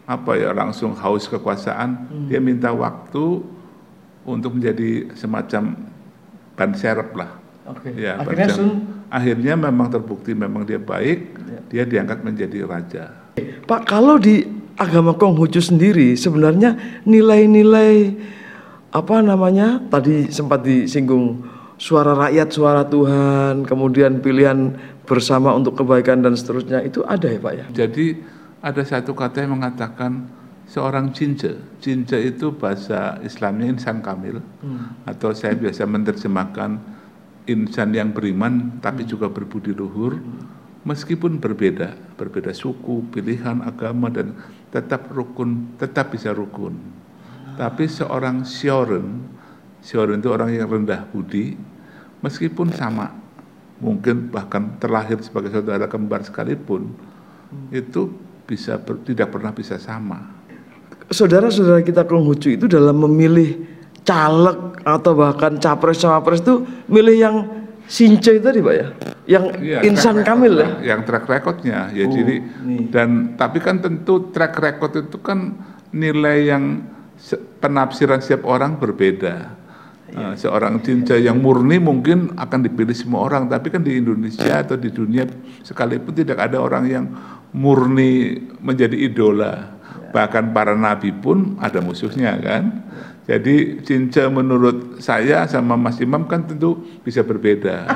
apa 0.06 0.38
ya 0.38 0.54
langsung 0.54 0.94
haus 0.94 1.26
kekuasaan. 1.26 2.06
Dia 2.30 2.38
minta 2.38 2.70
waktu 2.70 3.42
untuk 4.22 4.62
menjadi 4.62 5.10
semacam 5.18 5.74
ban 6.54 6.72
serep 6.78 7.18
lah. 7.18 7.34
Oke. 7.66 7.98
Ya, 7.98 8.22
Akhirnya 8.22 8.54
ban- 8.54 8.58
Sun- 8.62 8.82
akhirnya 9.10 9.54
memang 9.58 9.90
terbukti 9.90 10.38
memang 10.38 10.70
dia 10.70 10.78
baik, 10.78 11.34
dia 11.74 11.82
diangkat 11.82 12.22
menjadi 12.22 12.62
raja. 12.62 13.10
Pak, 13.66 13.90
kalau 13.90 14.22
di 14.22 14.46
agama 14.78 15.18
Konghucu 15.18 15.66
sendiri 15.66 16.14
sebenarnya 16.14 16.78
nilai-nilai 17.10 18.14
apa 18.94 19.26
namanya? 19.26 19.82
Tadi 19.90 20.30
sempat 20.30 20.62
disinggung 20.62 21.42
suara 21.76 22.16
rakyat, 22.16 22.50
suara 22.52 22.84
Tuhan, 22.88 23.68
kemudian 23.68 24.20
pilihan 24.24 24.76
bersama 25.06 25.54
untuk 25.54 25.80
kebaikan 25.80 26.24
dan 26.24 26.34
seterusnya 26.34 26.82
itu 26.82 27.04
ada 27.06 27.28
ya, 27.30 27.40
Pak 27.40 27.54
ya? 27.54 27.66
Jadi 27.86 28.20
ada 28.64 28.82
satu 28.82 29.14
kata 29.14 29.46
yang 29.46 29.62
mengatakan 29.62 30.26
seorang 30.66 31.14
cince. 31.14 31.54
Cince 31.78 32.18
itu 32.18 32.50
bahasa 32.56 33.22
Islamnya 33.22 33.70
insan 33.70 34.02
kamil 34.02 34.42
atau 35.06 35.30
saya 35.38 35.54
biasa 35.54 35.86
menerjemahkan 35.86 36.82
insan 37.46 37.94
yang 37.94 38.10
beriman 38.10 38.82
tapi 38.82 39.06
juga 39.06 39.30
berbudi 39.30 39.70
luhur. 39.70 40.18
meskipun 40.86 41.42
berbeda, 41.42 41.98
berbeda 42.14 42.54
suku, 42.54 43.10
pilihan, 43.10 43.66
agama 43.66 44.08
dan 44.14 44.38
tetap 44.70 45.10
rukun, 45.10 45.74
tetap 45.82 46.14
bisa 46.14 46.30
rukun. 46.32 46.78
Tapi 47.58 47.90
seorang 47.90 48.46
sioren, 48.46 49.26
sioren 49.86 50.18
itu 50.18 50.34
orang 50.34 50.50
yang 50.50 50.66
rendah 50.66 51.06
budi, 51.14 51.54
meskipun 52.26 52.74
sama, 52.74 53.14
mungkin 53.78 54.34
bahkan 54.34 54.82
terlahir 54.82 55.22
sebagai 55.22 55.54
saudara 55.54 55.86
kembar 55.86 56.26
sekalipun, 56.26 56.90
itu 57.70 58.10
bisa 58.50 58.82
ber, 58.82 58.98
tidak 59.06 59.30
pernah 59.30 59.54
bisa 59.54 59.78
sama. 59.78 60.34
Saudara-saudara 61.14 61.86
kita 61.86 62.02
Konghucu 62.02 62.58
itu 62.58 62.66
dalam 62.66 62.98
memilih 62.98 63.62
caleg 64.02 64.82
atau 64.82 65.14
bahkan 65.14 65.62
capres 65.62 66.02
cawapres 66.02 66.42
itu 66.42 66.66
milih 66.90 67.16
yang 67.18 67.36
Since 67.86 68.42
tadi 68.42 68.66
pak 68.66 68.74
ya, 68.74 68.88
yang 69.30 69.46
ya, 69.62 69.80
insan 69.86 70.26
kamil 70.26 70.58
ya, 70.58 70.98
yang 70.98 71.06
track 71.06 71.30
recordnya 71.30 71.94
ya 71.94 72.10
oh, 72.10 72.18
jadi 72.18 72.36
nih. 72.42 72.90
dan 72.90 73.38
tapi 73.38 73.62
kan 73.62 73.78
tentu 73.78 74.34
track 74.34 74.58
record 74.58 75.06
itu 75.06 75.22
kan 75.22 75.54
nilai 75.94 76.50
yang 76.50 76.82
penafsiran 77.62 78.26
setiap 78.26 78.50
orang 78.50 78.82
berbeda. 78.82 79.54
Ya. 80.06 80.32
Uh, 80.32 80.34
seorang 80.38 80.78
cinta 80.86 81.18
yang 81.18 81.42
murni 81.42 81.82
mungkin 81.82 82.38
akan 82.38 82.60
dipilih 82.62 82.94
semua 82.94 83.26
orang, 83.26 83.50
tapi 83.50 83.74
kan 83.74 83.82
di 83.82 83.98
Indonesia 83.98 84.62
atau 84.62 84.78
di 84.78 84.94
dunia 84.94 85.26
sekalipun 85.66 86.14
tidak 86.14 86.46
ada 86.46 86.62
orang 86.62 86.86
yang 86.86 87.06
murni 87.56 88.38
menjadi 88.62 88.94
idola. 88.94 89.74
Ya. 89.74 90.14
Bahkan 90.14 90.54
para 90.54 90.78
nabi 90.78 91.10
pun 91.10 91.58
ada 91.58 91.82
musuhnya 91.82 92.38
kan. 92.38 92.86
Jadi 93.26 93.82
cinca 93.82 94.30
menurut 94.30 95.02
saya 95.02 95.50
sama 95.50 95.74
Mas 95.74 95.98
Imam 95.98 96.30
kan 96.30 96.46
tentu 96.46 96.86
bisa 97.02 97.26
berbeda. 97.26 97.90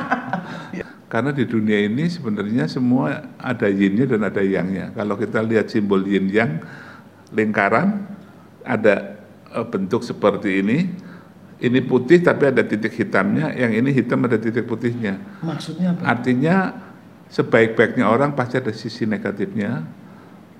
Karena 1.10 1.34
di 1.34 1.46
dunia 1.46 1.90
ini 1.90 2.06
sebenarnya 2.06 2.70
semua 2.70 3.34
ada 3.38 3.66
yinnya 3.66 4.06
dan 4.10 4.26
ada 4.26 4.42
yangnya. 4.46 4.94
Kalau 4.94 5.18
kita 5.18 5.42
lihat 5.42 5.70
simbol 5.70 6.06
yin 6.06 6.30
yang 6.30 6.62
lingkaran 7.34 8.10
ada 8.66 9.22
eh, 9.54 9.66
bentuk 9.70 10.06
seperti 10.06 10.62
ini. 10.66 11.09
Ini 11.60 11.84
putih 11.84 12.24
tapi 12.24 12.48
ada 12.48 12.64
titik 12.64 12.96
hitamnya, 12.96 13.52
yang 13.52 13.76
ini 13.76 13.92
hitam 13.92 14.24
ada 14.24 14.40
titik 14.40 14.64
putihnya. 14.64 15.20
Maksudnya 15.44 15.92
apa? 15.92 16.08
Artinya 16.08 16.56
sebaik-baiknya 17.28 18.08
orang 18.08 18.32
pasti 18.32 18.64
ada 18.64 18.72
sisi 18.72 19.04
negatifnya, 19.04 19.84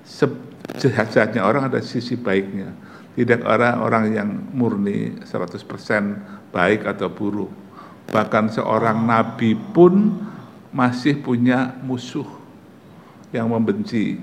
sejahat-jahatnya 0.04 1.40
orang 1.40 1.72
ada 1.72 1.80
sisi 1.80 2.20
baiknya 2.20 2.76
tidak 3.18 3.42
orang-orang 3.42 4.04
yang 4.14 4.28
murni 4.54 5.18
100% 5.26 6.54
baik 6.54 6.86
atau 6.86 7.10
buruk. 7.10 7.50
Bahkan 8.10 8.54
seorang 8.54 9.02
nabi 9.06 9.54
pun 9.54 10.18
masih 10.70 11.18
punya 11.18 11.74
musuh 11.82 12.26
yang 13.34 13.50
membenci. 13.50 14.18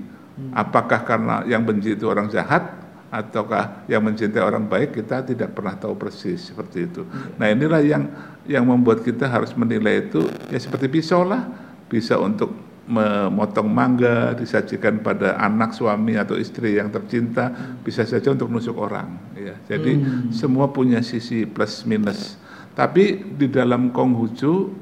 Apakah 0.54 1.02
karena 1.02 1.42
yang 1.50 1.66
benci 1.66 1.98
itu 1.98 2.06
orang 2.06 2.30
jahat 2.30 2.62
ataukah 3.08 3.88
yang 3.88 4.04
mencintai 4.04 4.44
orang 4.44 4.68
baik 4.68 4.92
kita 5.00 5.24
tidak 5.24 5.56
pernah 5.56 5.72
tahu 5.76 5.96
persis 5.96 6.52
seperti 6.52 6.84
itu. 6.84 7.02
Nah 7.40 7.48
inilah 7.48 7.80
yang 7.80 8.04
yang 8.44 8.64
membuat 8.68 9.00
kita 9.00 9.28
harus 9.28 9.52
menilai 9.56 10.08
itu 10.08 10.28
ya 10.52 10.60
seperti 10.60 10.92
pisau 10.92 11.24
lah, 11.24 11.48
bisa 11.88 12.20
untuk 12.20 12.52
memotong 12.88 13.68
mangga 13.68 14.32
disajikan 14.32 15.04
pada 15.04 15.36
anak 15.36 15.76
suami 15.76 16.16
atau 16.16 16.40
istri 16.40 16.80
yang 16.80 16.88
tercinta 16.88 17.52
bisa 17.84 18.00
saja 18.08 18.32
untuk 18.32 18.48
nusuk 18.48 18.76
orang 18.80 19.12
ya. 19.36 19.56
Jadi 19.68 19.92
hmm. 20.00 20.32
semua 20.32 20.72
punya 20.72 21.04
sisi 21.04 21.44
plus 21.44 21.84
minus. 21.84 22.40
Tapi 22.72 23.36
di 23.36 23.48
dalam 23.52 23.92
Konghucu 23.92 24.72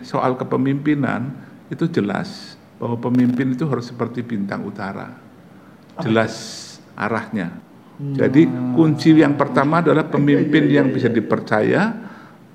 soal 0.00 0.34
kepemimpinan 0.40 1.30
itu 1.68 1.84
jelas 1.90 2.56
bahwa 2.80 2.96
pemimpin 3.10 3.52
itu 3.52 3.64
harus 3.68 3.88
seperti 3.88 4.24
bintang 4.24 4.64
utara. 4.64 5.16
Jelas 6.00 6.65
arahnya 6.96 7.52
hmm. 8.00 8.16
jadi 8.16 8.42
kunci 8.72 9.14
yang 9.14 9.36
pertama 9.36 9.84
adalah 9.84 10.08
pemimpin 10.08 10.66
yang 10.66 10.88
bisa 10.90 11.12
dipercaya 11.12 11.92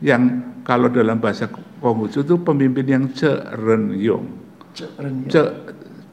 yang 0.01 0.49
kalau 0.65 0.89
dalam 0.89 1.21
bahasa 1.21 1.49
Konghucu 1.82 2.21
itu 2.21 2.36
pemimpin 2.41 2.86
yang 2.86 3.06
cerenyong 3.10 4.41
Cek, 4.71 5.49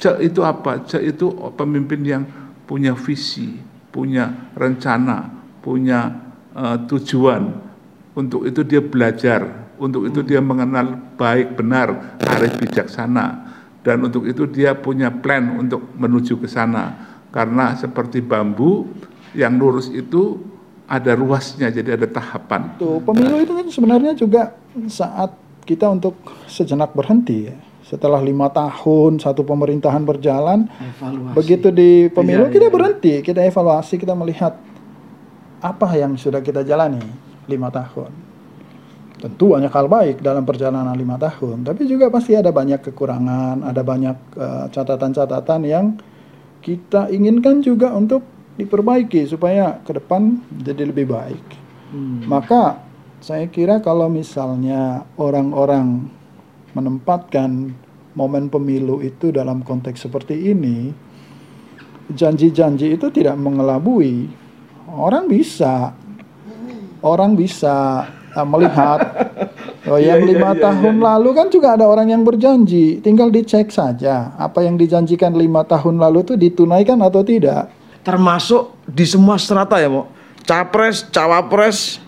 cek 0.03 0.17
itu 0.19 0.41
apa? 0.43 0.83
Cek 0.83 1.03
itu 1.14 1.31
pemimpin 1.55 2.01
yang 2.03 2.23
punya 2.67 2.93
visi, 2.99 3.55
punya 3.95 4.51
rencana, 4.59 5.31
punya 5.62 6.11
uh, 6.59 6.77
tujuan. 6.91 7.55
Untuk 8.19 8.51
itu 8.51 8.67
dia 8.67 8.83
belajar, 8.83 9.71
untuk 9.79 10.11
itu 10.11 10.27
dia 10.27 10.43
mengenal 10.43 11.14
baik 11.14 11.55
benar, 11.55 12.19
arif 12.19 12.59
bijaksana, 12.59 13.27
dan 13.87 14.03
untuk 14.03 14.27
itu 14.27 14.43
dia 14.51 14.75
punya 14.75 15.07
plan 15.14 15.55
untuk 15.55 15.95
menuju 15.95 16.43
ke 16.43 16.51
sana. 16.51 17.08
Karena 17.38 17.79
seperti 17.79 18.18
bambu 18.18 18.90
yang 19.31 19.55
lurus 19.55 19.94
itu 19.94 20.42
ada 20.90 21.14
ruasnya, 21.14 21.70
jadi 21.70 21.94
ada 21.94 22.11
tahapan. 22.11 22.74
Tuh, 22.83 22.98
pemilu 22.98 23.38
itu 23.38 23.55
kan 23.55 23.66
sebenarnya 23.70 24.18
juga 24.18 24.59
saat 24.90 25.38
kita 25.62 25.87
untuk 25.87 26.18
sejenak 26.51 26.90
berhenti 26.98 27.46
ya 27.46 27.55
setelah 27.88 28.20
lima 28.20 28.53
tahun 28.53 29.16
satu 29.16 29.48
pemerintahan 29.48 30.05
berjalan, 30.05 30.68
evaluasi. 30.77 31.33
begitu 31.33 31.68
di 31.72 32.12
pemilu 32.12 32.44
iya, 32.48 32.53
kita 32.53 32.66
iya. 32.68 32.74
berhenti, 32.74 33.12
kita 33.24 33.40
evaluasi, 33.40 33.96
kita 33.96 34.12
melihat 34.12 34.61
apa 35.64 35.88
yang 35.96 36.12
sudah 36.20 36.44
kita 36.44 36.68
jalani 36.68 37.01
lima 37.48 37.72
tahun. 37.72 38.12
Tentu 39.18 39.57
banyak 39.57 39.72
hal 39.72 39.88
baik 39.88 40.16
dalam 40.20 40.44
perjalanan 40.44 40.92
lima 40.92 41.16
tahun, 41.16 41.64
tapi 41.64 41.88
juga 41.88 42.12
pasti 42.12 42.37
ada 42.37 42.53
banyak 42.53 42.92
kekurangan, 42.92 43.64
ada 43.64 43.81
banyak 43.81 44.16
eh, 44.37 44.66
catatan-catatan 44.68 45.61
uh, 45.64 45.68
yang 45.68 45.87
kita 46.62 47.09
inginkan 47.12 47.62
juga 47.62 47.94
untuk 47.94 48.25
diperbaiki 48.59 49.25
supaya 49.31 49.79
ke 49.87 49.94
depan 49.94 50.42
jadi 50.62 50.90
lebih 50.90 51.11
baik. 51.14 51.44
Hmm. 51.94 52.27
Maka 52.27 52.83
saya 53.18 53.47
kira 53.51 53.83
kalau 53.83 54.07
misalnya 54.11 55.07
orang-orang 55.18 56.07
menempatkan 56.75 57.75
momen 58.14 58.51
pemilu 58.51 59.03
itu 59.03 59.31
dalam 59.31 59.62
konteks 59.62 60.07
seperti 60.07 60.55
ini, 60.55 60.90
janji-janji 62.12 62.99
itu 62.99 63.07
tidak 63.14 63.38
mengelabui. 63.38 64.31
Orang 64.88 65.29
bisa, 65.31 65.92
orang 67.05 67.38
bisa 67.38 68.09
uh, 68.35 68.47
melihat 68.49 69.01
oh, 69.90 70.01
yang 70.01 70.22
iya, 70.24 70.31
lima 70.31 70.51
iya, 70.55 70.62
tahun 70.68 70.94
iya. 71.01 71.05
lalu 71.12 71.31
kan 71.35 71.46
juga 71.48 71.74
ada 71.74 71.85
orang 71.88 72.09
yang 72.12 72.22
berjanji, 72.22 73.01
tinggal 73.01 73.33
dicek 73.33 73.72
saja 73.72 74.37
apa 74.37 74.64
yang 74.64 74.77
dijanjikan 74.77 75.33
lima 75.35 75.64
tahun 75.64 75.96
lalu 75.98 76.24
itu 76.24 76.35
ditunaikan 76.37 77.01
atau 77.01 77.24
tidak. 77.24 77.72
Termasuk 78.05 78.72
di 78.88 79.05
semua 79.05 79.37
strata 79.37 79.77
ya, 79.77 79.90
Mo. 79.92 80.09
Capres, 80.48 81.05
cawapres, 81.12 82.01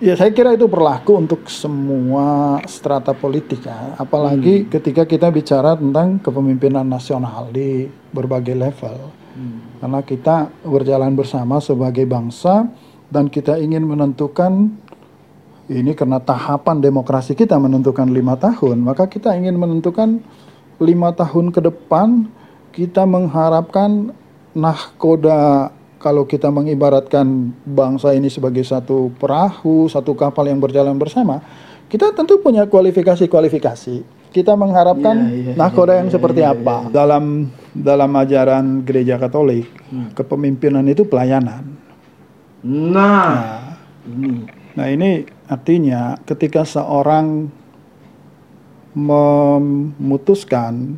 Ya 0.00 0.16
saya 0.16 0.32
kira 0.32 0.56
itu 0.56 0.64
berlaku 0.64 1.20
untuk 1.20 1.44
semua 1.52 2.56
strata 2.64 3.12
politik 3.12 3.68
ya. 3.68 4.00
Apalagi 4.00 4.64
hmm. 4.64 4.68
ketika 4.72 5.04
kita 5.04 5.28
bicara 5.28 5.76
tentang 5.76 6.16
kepemimpinan 6.24 6.88
nasional 6.88 7.52
di 7.52 7.84
berbagai 8.08 8.56
level. 8.56 8.96
Hmm. 9.36 9.60
Karena 9.76 10.00
kita 10.00 10.36
berjalan 10.64 11.12
bersama 11.12 11.60
sebagai 11.60 12.08
bangsa 12.08 12.72
dan 13.12 13.28
kita 13.28 13.60
ingin 13.60 13.84
menentukan 13.84 14.72
ini 15.70 15.94
karena 15.94 16.18
tahapan 16.18 16.82
demokrasi 16.82 17.38
kita 17.38 17.54
menentukan 17.54 18.10
lima 18.10 18.34
tahun, 18.34 18.82
maka 18.82 19.06
kita 19.06 19.38
ingin 19.38 19.54
menentukan 19.54 20.18
lima 20.82 21.14
tahun 21.14 21.54
ke 21.54 21.60
depan 21.62 22.26
kita 22.74 23.06
mengharapkan 23.06 24.10
nahkoda 24.50 25.70
kalau 26.00 26.24
kita 26.24 26.48
mengibaratkan 26.48 27.52
bangsa 27.62 28.16
ini 28.16 28.32
sebagai 28.32 28.64
satu 28.64 29.12
perahu, 29.20 29.86
satu 29.86 30.16
kapal 30.16 30.48
yang 30.48 30.58
berjalan 30.58 30.96
bersama, 30.96 31.44
kita 31.92 32.16
tentu 32.16 32.40
punya 32.40 32.64
kualifikasi-kualifikasi. 32.66 34.18
Kita 34.30 34.54
mengharapkan 34.54 35.26
yeah, 35.26 35.52
yeah, 35.52 35.56
nahkoda 35.58 35.94
yeah, 35.94 35.98
yang 36.00 36.08
yeah, 36.08 36.16
seperti 36.16 36.40
yeah, 36.46 36.54
apa 36.54 36.76
yeah. 36.86 36.92
dalam 36.94 37.24
dalam 37.74 38.10
ajaran 38.14 38.64
gereja 38.86 39.18
Katolik. 39.18 39.66
Hmm. 39.90 40.14
Kepemimpinan 40.14 40.86
itu 40.86 41.02
pelayanan. 41.02 41.66
Nah, 42.62 43.74
nah, 44.06 44.40
nah 44.78 44.86
ini 44.86 45.26
artinya 45.50 46.14
ketika 46.22 46.62
seorang 46.62 47.50
memutuskan 48.94 50.94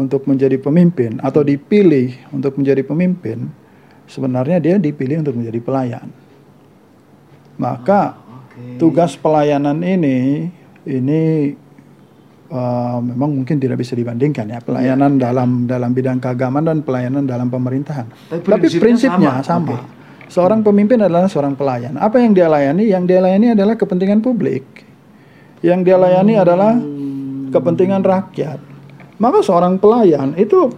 untuk 0.00 0.24
menjadi 0.28 0.60
pemimpin 0.60 1.20
atau 1.20 1.44
dipilih 1.44 2.16
untuk 2.32 2.56
menjadi 2.56 2.84
pemimpin, 2.84 3.48
sebenarnya 4.08 4.60
dia 4.60 4.76
dipilih 4.80 5.24
untuk 5.24 5.36
menjadi 5.36 5.60
pelayan. 5.60 6.08
Maka 7.56 8.16
oh, 8.16 8.44
okay. 8.48 8.76
tugas 8.76 9.16
pelayanan 9.16 9.80
ini 9.80 10.48
ini 10.84 11.52
uh, 12.52 13.00
memang 13.00 13.42
mungkin 13.42 13.56
tidak 13.56 13.80
bisa 13.80 13.96
dibandingkan 13.96 14.52
ya 14.52 14.60
pelayanan 14.60 15.16
ya. 15.16 15.32
dalam 15.32 15.64
dalam 15.64 15.90
bidang 15.96 16.20
keagamaan 16.20 16.68
dan 16.68 16.78
pelayanan 16.84 17.24
dalam 17.24 17.48
pemerintahan. 17.48 18.12
Tapi, 18.28 18.44
Tapi 18.44 18.66
prinsipnya 18.76 19.40
sama. 19.40 19.44
sama. 19.44 19.76
Okay. 19.80 19.96
Seorang 20.26 20.60
pemimpin 20.66 20.98
adalah 20.98 21.30
seorang 21.30 21.54
pelayan. 21.54 21.94
Apa 21.96 22.18
yang 22.18 22.34
dia 22.34 22.50
layani? 22.50 22.90
Yang 22.90 23.04
dia 23.14 23.20
layani 23.22 23.46
adalah 23.54 23.78
kepentingan 23.78 24.20
publik. 24.20 24.66
Yang 25.62 25.80
dia 25.86 25.96
layani 25.96 26.34
hmm. 26.34 26.42
adalah 26.42 26.72
kepentingan 27.54 28.02
rakyat. 28.02 28.58
Maka 29.16 29.38
seorang 29.40 29.80
pelayan 29.80 30.36
itu 30.36 30.68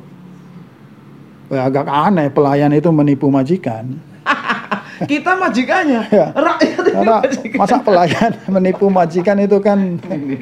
ya, 1.51 1.67
agak 1.67 1.89
aneh 1.89 2.29
pelayan 2.31 2.71
itu 2.77 2.93
menipu 2.93 3.33
majikan. 3.33 3.99
Kita 5.11 5.39
majikannya, 5.39 6.11
Ya. 6.19 6.35
rakyat 6.35 6.83
Karena 6.91 7.17
majikan. 7.23 7.59
masa 7.59 7.77
pelayan 7.83 8.33
menipu 8.55 8.87
majikan 8.91 9.37
itu 9.39 9.59
kan 9.63 9.99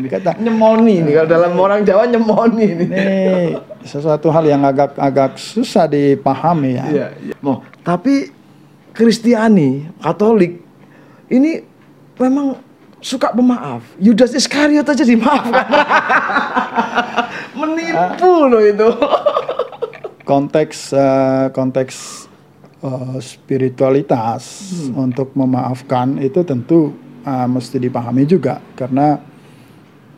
kata 0.08 0.40
Nyemoni 0.40 1.04
nih, 1.04 1.12
kalau 1.12 1.28
dalam 1.28 1.52
orang 1.60 1.80
Jawa 1.84 2.08
nyemoni 2.08 2.66
nih. 2.72 2.88
ini 2.88 3.06
sesuatu 3.84 4.32
hal 4.32 4.48
yang 4.48 4.64
agak 4.64 4.96
agak 4.96 5.36
susah 5.36 5.84
dipahami 5.86 6.80
ya. 6.80 6.86
Iya, 6.88 7.06
iya. 7.22 7.34
Mau, 7.44 7.60
tapi 7.84 8.32
Kristiani, 8.96 9.92
Katolik 10.00 10.64
ini 11.28 11.60
memang 12.16 12.56
suka 13.04 13.28
pemaaf. 13.36 13.84
Yudas 14.00 14.32
Iskariot 14.32 14.88
aja 14.88 15.04
dimaafkan. 15.04 15.66
Menipu 17.60 18.32
loh 18.48 18.62
itu. 18.64 18.88
konteks 20.26 20.90
eh, 20.90 21.46
konteks 21.54 22.26
eh, 22.82 23.18
spiritualitas 23.22 24.74
untuk 24.90 25.30
memaafkan 25.38 26.18
itu 26.18 26.42
tentu 26.42 26.90
eh, 27.22 27.46
mesti 27.46 27.78
dipahami 27.78 28.26
juga 28.26 28.58
karena 28.74 29.22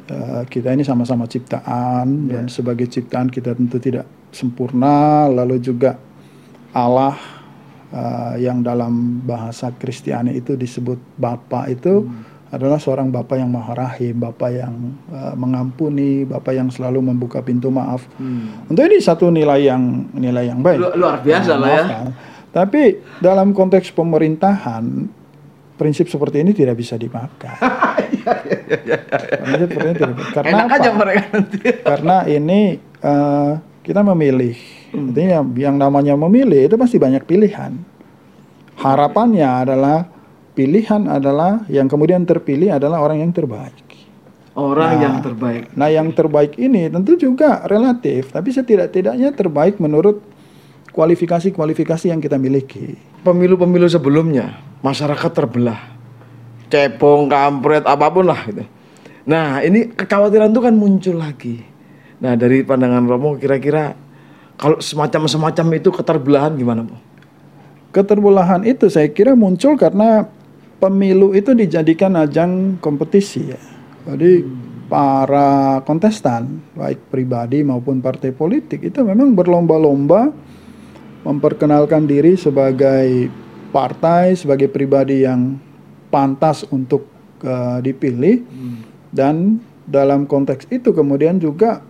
eh, 0.08 0.42
kita 0.48 0.72
ini 0.72 0.80
sama-sama 0.80 1.28
ciptaan 1.28 2.24
dan 2.24 2.48
sebagai 2.48 2.88
ciptaan 2.88 3.28
kita 3.28 3.52
tentu 3.52 3.76
tidak 3.76 4.08
sempurna 4.32 5.28
lalu 5.28 5.60
juga 5.60 6.00
Allah 6.72 7.37
eh, 7.88 8.34
yang 8.42 8.60
dalam 8.60 9.20
bahasa 9.22 9.70
Kristiani 9.70 10.34
itu 10.34 10.54
disebut 10.54 10.98
Bapa 11.14 11.66
itu 11.66 12.04
adalah 12.48 12.80
seorang 12.80 13.12
Bapa 13.12 13.36
yang 13.36 13.52
maha 13.52 13.76
rahim, 13.76 14.16
Bapa 14.16 14.48
yang 14.48 14.72
eh, 15.12 15.34
mengampuni, 15.36 16.24
Bapa 16.24 16.56
yang 16.56 16.72
selalu 16.72 17.12
membuka 17.12 17.44
pintu 17.44 17.68
maaf. 17.68 18.08
Untuk 18.64 18.82
ini 18.88 18.98
satu 18.98 19.28
nilai 19.28 19.68
yang 19.68 20.08
nilai 20.16 20.48
yang 20.48 20.64
baik. 20.64 20.78
Lu- 20.80 20.96
luar 20.96 21.20
biasa 21.20 21.52
lah 21.56 21.68
ya. 21.68 21.82
maafkan. 21.84 22.06
Tapi 22.48 22.82
dalam 23.20 23.52
konteks 23.52 23.92
pemerintahan 23.92 24.84
prinsip 25.76 26.08
seperti 26.08 26.40
ini 26.40 26.56
tidak 26.56 26.80
bisa. 26.80 26.96
Prinsip 29.38 29.68
seperti 29.70 29.86
ini 29.86 29.96
tidak 29.96 30.16
bisa. 30.16 30.30
Karena 30.42 30.64
Enak 30.64 30.72
aja 30.74 30.90
apa? 30.90 30.98
mereka 30.98 31.22
nanti. 31.32 31.58
Karena 31.84 32.16
ini 32.26 32.60
eh, 32.80 33.52
kita 33.88 34.04
memilih. 34.04 34.52
Artinya 34.92 35.40
yang 35.56 35.80
namanya 35.80 36.12
memilih 36.12 36.68
itu 36.68 36.76
pasti 36.76 37.00
banyak 37.00 37.24
pilihan. 37.24 37.72
Harapannya 38.76 39.48
adalah 39.48 40.04
pilihan 40.52 41.08
adalah 41.08 41.64
yang 41.72 41.88
kemudian 41.88 42.28
terpilih 42.28 42.76
adalah 42.76 43.00
orang 43.00 43.24
yang 43.24 43.32
terbaik. 43.32 43.88
Orang 44.52 44.98
yang 45.00 45.22
terbaik. 45.24 45.70
Nah, 45.78 45.88
yang 45.88 46.10
terbaik 46.12 46.58
ini 46.58 46.90
tentu 46.90 47.14
juga 47.14 47.62
relatif, 47.64 48.34
tapi 48.34 48.50
setidak-tidaknya 48.50 49.30
terbaik 49.32 49.78
menurut 49.78 50.18
kualifikasi-kualifikasi 50.92 52.10
yang 52.10 52.18
kita 52.18 52.36
miliki. 52.36 52.98
Pemilu-pemilu 53.22 53.86
sebelumnya 53.86 54.58
masyarakat 54.82 55.30
terbelah. 55.30 55.78
Cepong, 56.68 57.30
kampret, 57.30 57.86
apa 57.86 58.06
pun 58.10 58.26
lah 58.26 58.40
gitu. 58.50 58.66
Nah, 59.30 59.62
ini 59.62 59.94
kekhawatiran 59.94 60.50
itu 60.50 60.60
kan 60.60 60.74
muncul 60.74 61.16
lagi. 61.22 61.77
Nah, 62.18 62.34
dari 62.34 62.66
pandangan 62.66 63.06
Romo 63.06 63.38
kira-kira 63.38 63.94
kalau 64.58 64.82
semacam-semacam 64.82 65.66
itu 65.78 65.88
keterbelahan 65.94 66.58
gimana, 66.58 66.82
Bu? 66.82 66.98
Keterbelahan 67.94 68.66
itu 68.66 68.90
saya 68.90 69.06
kira 69.08 69.38
muncul 69.38 69.78
karena 69.78 70.26
pemilu 70.82 71.32
itu 71.34 71.54
dijadikan 71.54 72.18
ajang 72.18 72.76
kompetisi 72.82 73.54
ya. 73.54 73.60
Jadi 74.08 74.42
para 74.88 75.78
kontestan 75.84 76.64
baik 76.72 77.12
pribadi 77.12 77.60
maupun 77.60 78.00
partai 78.00 78.32
politik 78.32 78.82
itu 78.82 79.04
memang 79.04 79.36
berlomba-lomba 79.36 80.32
memperkenalkan 81.22 82.08
diri 82.08 82.34
sebagai 82.34 83.28
partai, 83.68 84.32
sebagai 84.32 84.72
pribadi 84.72 85.28
yang 85.28 85.60
pantas 86.08 86.64
untuk 86.72 87.04
eh, 87.44 87.78
dipilih 87.84 88.42
dan 89.12 89.60
dalam 89.84 90.24
konteks 90.24 90.68
itu 90.72 90.92
kemudian 90.92 91.40
juga 91.40 91.84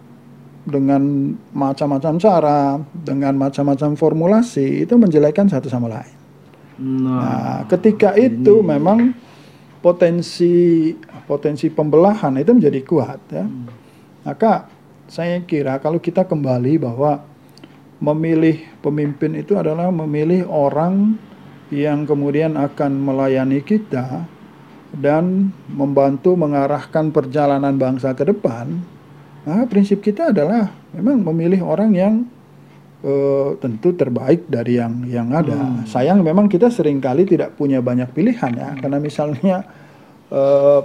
dengan 0.69 1.35
macam-macam 1.57 2.15
cara, 2.21 2.77
dengan 2.93 3.35
macam-macam 3.41 3.97
formulasi 3.97 4.85
itu 4.85 4.95
menjelekan 4.95 5.49
satu 5.49 5.67
sama 5.73 5.89
lain. 5.89 6.17
Nah, 6.79 7.67
ketika 7.67 8.15
itu 8.15 8.63
memang 8.63 9.11
potensi 9.83 10.95
potensi 11.27 11.67
pembelahan 11.73 12.39
itu 12.39 12.55
menjadi 12.55 12.81
kuat 12.87 13.21
ya. 13.33 13.47
Maka 14.23 14.69
saya 15.09 15.41
kira 15.43 15.81
kalau 15.81 15.99
kita 15.99 16.29
kembali 16.29 16.79
bahwa 16.79 17.25
memilih 17.99 18.63
pemimpin 18.79 19.35
itu 19.35 19.59
adalah 19.59 19.91
memilih 19.91 20.47
orang 20.47 21.19
yang 21.75 22.07
kemudian 22.07 22.55
akan 22.55 22.93
melayani 22.95 23.61
kita 23.65 24.25
dan 24.95 25.53
membantu 25.69 26.33
mengarahkan 26.39 27.13
perjalanan 27.13 27.77
bangsa 27.77 28.17
ke 28.17 28.25
depan, 28.25 28.81
maka 29.49 29.65
prinsip 29.67 29.99
kita 29.99 30.29
adalah 30.29 30.69
memang 30.93 31.25
memilih 31.25 31.65
orang 31.65 31.91
yang 31.91 32.15
eh, 33.01 33.49
tentu 33.57 33.95
terbaik 33.95 34.45
dari 34.45 34.77
yang 34.77 35.07
yang 35.07 35.33
ada. 35.33 35.57
Sayang 35.85 36.21
memang 36.21 36.47
kita 36.47 36.69
sering 36.69 36.99
kali 36.99 37.25
tidak 37.25 37.55
punya 37.55 37.81
banyak 37.81 38.13
pilihan 38.13 38.53
ya, 38.53 38.77
karena 38.77 38.99
misalnya 38.99 39.65
eh, 40.29 40.81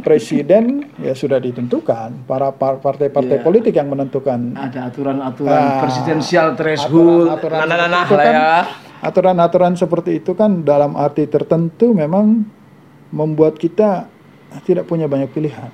presiden 0.00 0.64
ya 0.96 1.12
sudah 1.12 1.36
ditentukan, 1.36 2.24
para 2.24 2.48
par- 2.50 2.80
partai-partai 2.80 3.36
Iya. 3.36 3.44
politik 3.44 3.74
yang 3.74 3.92
menentukan 3.92 4.56
Ada 4.56 4.88
aturan-aturan 4.88 5.52
Ah, 5.52 5.82
presidensial 5.82 6.54
threshold, 6.54 7.28
aturan-aturan 7.28 7.58
nah-nah-nah 7.60 8.02
seperti 8.02 8.16
itu 8.16 8.16
lah 8.16 8.24
kan- 8.24 8.64
ya. 8.64 8.86
Aturan-aturan 8.98 9.72
seperti 9.76 10.10
itu 10.16 10.32
kan 10.32 10.50
dalam 10.62 10.96
arti 10.96 11.22
tertentu 11.26 11.92
memang 11.92 12.42
membuat 13.10 13.54
kita 13.54 14.10
tidak 14.64 14.86
punya 14.86 15.04
banyak 15.04 15.28
pilihan. 15.28 15.70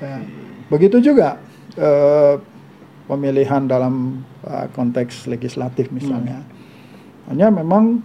Ya. 0.00 0.16
Begitu 0.70 1.12
juga 1.12 1.36
eh, 1.74 2.34
pemilihan 3.10 3.66
dalam 3.66 4.22
eh, 4.46 4.66
konteks 4.70 5.26
legislatif 5.26 5.90
misalnya. 5.90 6.46
Hanya 7.26 7.50
memang 7.50 8.00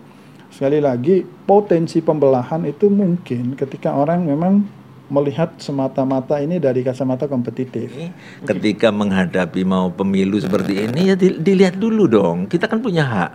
sekali 0.49 0.81
lagi 0.81 1.21
potensi 1.23 2.01
pembelahan 2.01 2.65
itu 2.65 2.89
mungkin 2.89 3.53
ketika 3.53 3.93
orang 3.93 4.25
memang 4.25 4.65
melihat 5.05 5.53
semata-mata 5.61 6.41
ini 6.41 6.57
dari 6.57 6.81
kacamata 6.81 7.29
kompetitif. 7.29 7.93
Ketika 8.41 8.89
menghadapi 8.89 9.61
mau 9.61 9.93
pemilu 9.93 10.41
seperti 10.41 10.89
ini 10.89 11.13
ya 11.13 11.15
di- 11.17 11.37
dilihat 11.37 11.77
dulu 11.77 12.09
dong. 12.09 12.49
Kita 12.49 12.65
kan 12.65 12.81
punya 12.81 13.05
hak 13.05 13.33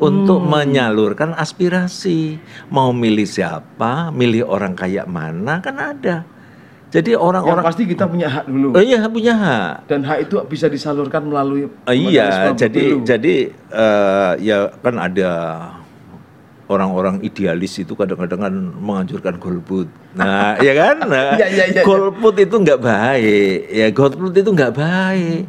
untuk 0.00 0.44
menyalurkan 0.44 1.32
aspirasi. 1.32 2.36
Mau 2.68 2.92
milih 2.92 3.24
siapa, 3.24 4.12
milih 4.12 4.44
orang 4.44 4.76
kayak 4.76 5.08
mana 5.08 5.64
kan 5.64 5.76
ada. 5.80 6.16
Jadi 6.90 7.14
orang-orang 7.14 7.62
pasti 7.62 7.86
kita 7.86 8.10
punya 8.10 8.26
hak 8.26 8.50
dulu. 8.50 8.74
Oh 8.74 8.82
iya 8.82 9.06
punya 9.06 9.34
hak. 9.34 9.86
Dan 9.86 10.02
hak 10.02 10.26
itu 10.26 10.34
bisa 10.50 10.66
disalurkan 10.66 11.22
melalui 11.22 11.70
Oh, 11.86 11.94
iya, 11.94 12.50
jadi 12.50 12.98
pemilu. 12.98 13.06
jadi 13.06 13.34
eh, 13.70 14.32
ya 14.42 14.74
kan 14.82 14.98
ada 14.98 15.30
orang-orang 16.66 17.18
idealis 17.22 17.78
itu 17.78 17.94
kadang-kadang 17.94 18.42
kan 18.42 18.54
menganjurkan 18.78 19.38
golput. 19.38 19.86
Nah, 20.14 20.54
ya 20.66 20.74
kan? 20.74 21.02
Nah, 21.02 21.34
Iya, 21.34 21.46
iya, 21.46 21.64
iya, 21.70 21.78
iya. 21.78 21.82
golput 21.82 22.34
itu 22.38 22.54
nggak 22.58 22.78
baik. 22.78 23.58
Ya 23.70 23.86
golput 23.90 24.34
itu 24.34 24.50
nggak 24.50 24.72
baik. 24.74 25.42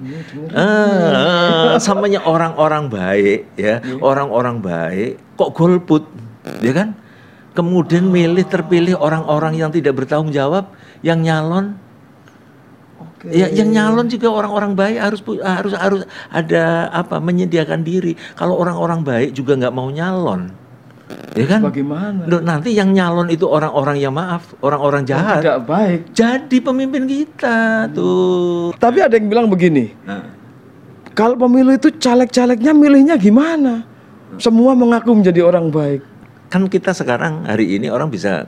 Ah, 0.54 1.78
samanya 1.78 2.22
orang-orang 2.26 2.90
baik 2.90 3.50
ya, 3.54 3.82
orang-orang 3.98 4.62
baik 4.62 5.18
kok 5.38 5.58
golput, 5.58 6.06
ya 6.62 6.74
kan? 6.74 6.94
Kemudian 7.52 8.08
milih 8.08 8.48
terpilih 8.48 8.96
orang-orang 8.96 9.60
yang 9.60 9.72
tidak 9.76 10.00
bertanggung 10.00 10.32
jawab, 10.32 10.72
yang 11.04 11.20
nyalon 11.20 11.76
Ya, 13.22 13.46
yang 13.54 13.70
nyalon 13.70 14.10
juga 14.10 14.34
orang-orang 14.34 14.74
baik 14.74 14.98
harus 14.98 15.22
harus 15.46 15.74
harus 15.78 16.02
ada 16.34 16.90
apa 16.90 17.22
menyediakan 17.22 17.86
diri. 17.86 18.18
Kalau 18.34 18.58
orang-orang 18.58 19.06
baik 19.06 19.38
juga 19.38 19.54
nggak 19.62 19.74
mau 19.74 19.94
nyalon, 19.94 20.50
ya 21.38 21.46
kan? 21.46 21.62
Bagaimana? 21.62 22.26
Loh, 22.26 22.42
nanti 22.42 22.74
yang 22.74 22.90
nyalon 22.90 23.30
itu 23.30 23.46
orang-orang 23.46 24.02
yang 24.02 24.14
maaf, 24.18 24.58
orang-orang 24.66 25.06
jahat. 25.06 25.46
Tidak 25.46 25.62
baik. 25.70 26.00
Jadi 26.18 26.58
pemimpin 26.66 27.06
kita 27.06 27.90
tuh. 27.94 28.74
Tapi 28.82 29.06
ada 29.06 29.14
yang 29.14 29.30
bilang 29.30 29.46
begini, 29.54 29.94
Nah, 30.02 30.26
kalau 31.14 31.38
pemilu 31.38 31.78
itu 31.78 31.94
caleg-calegnya 31.94 32.74
milihnya 32.74 33.16
gimana? 33.22 33.86
Semua 34.42 34.74
mengaku 34.74 35.14
menjadi 35.14 35.46
orang 35.46 35.70
baik. 35.70 36.02
Kan 36.52 36.68
kita 36.68 36.92
sekarang 36.92 37.48
hari 37.48 37.80
ini 37.80 37.88
orang 37.88 38.12
bisa 38.12 38.44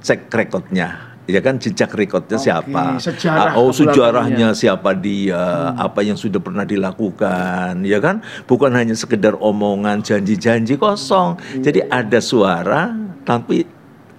cek 0.00 0.32
rekodnya. 0.32 1.12
Ya 1.24 1.40
kan 1.40 1.56
jejak 1.56 1.88
rekodnya 1.96 2.36
siapa? 2.36 3.00
sejarah 3.00 3.56
Ah, 3.56 3.60
oh 3.60 3.72
sejarahnya 3.72 4.52
siapa 4.52 4.92
dia? 4.92 5.72
Apa 5.72 6.04
yang 6.04 6.20
sudah 6.20 6.36
pernah 6.36 6.68
dilakukan? 6.68 7.80
Ya 7.84 7.96
kan? 7.96 8.20
Bukan 8.44 8.72
hanya 8.76 8.92
sekedar 8.92 9.32
omongan 9.40 10.04
janji-janji 10.04 10.76
kosong. 10.76 11.40
Jadi 11.64 11.80
ada 11.88 12.20
suara 12.20 12.92
tapi 13.24 13.64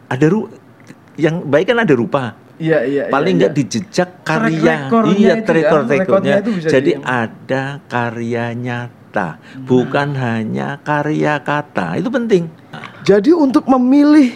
ada 0.09 0.25
ru 0.25 0.49
yang 1.13 1.45
baik 1.45 1.73
kan 1.73 1.85
ada 1.85 1.93
rupa. 1.93 2.33
Iya, 2.55 2.79
iya. 2.87 3.03
Paling 3.11 3.35
iya, 3.35 3.39
nggak 3.45 3.51
iya. 3.51 3.59
di 3.59 3.63
jejak 3.67 4.09
karya, 4.23 4.75
recordnya 4.87 5.19
iya 5.19 5.33
track 5.43 5.65
ya, 5.65 5.81
record 5.83 6.23
Jadi 6.63 6.91
di- 6.95 7.03
ada 7.03 7.63
karya 7.91 8.45
nyata, 8.55 8.94
bukan 9.63 10.13
hanya 10.17 10.79
karya 10.83 11.39
kata. 11.39 11.99
Itu 11.99 12.11
penting. 12.11 12.51
Jadi 13.05 13.31
untuk 13.31 13.65
memilih 13.71 14.33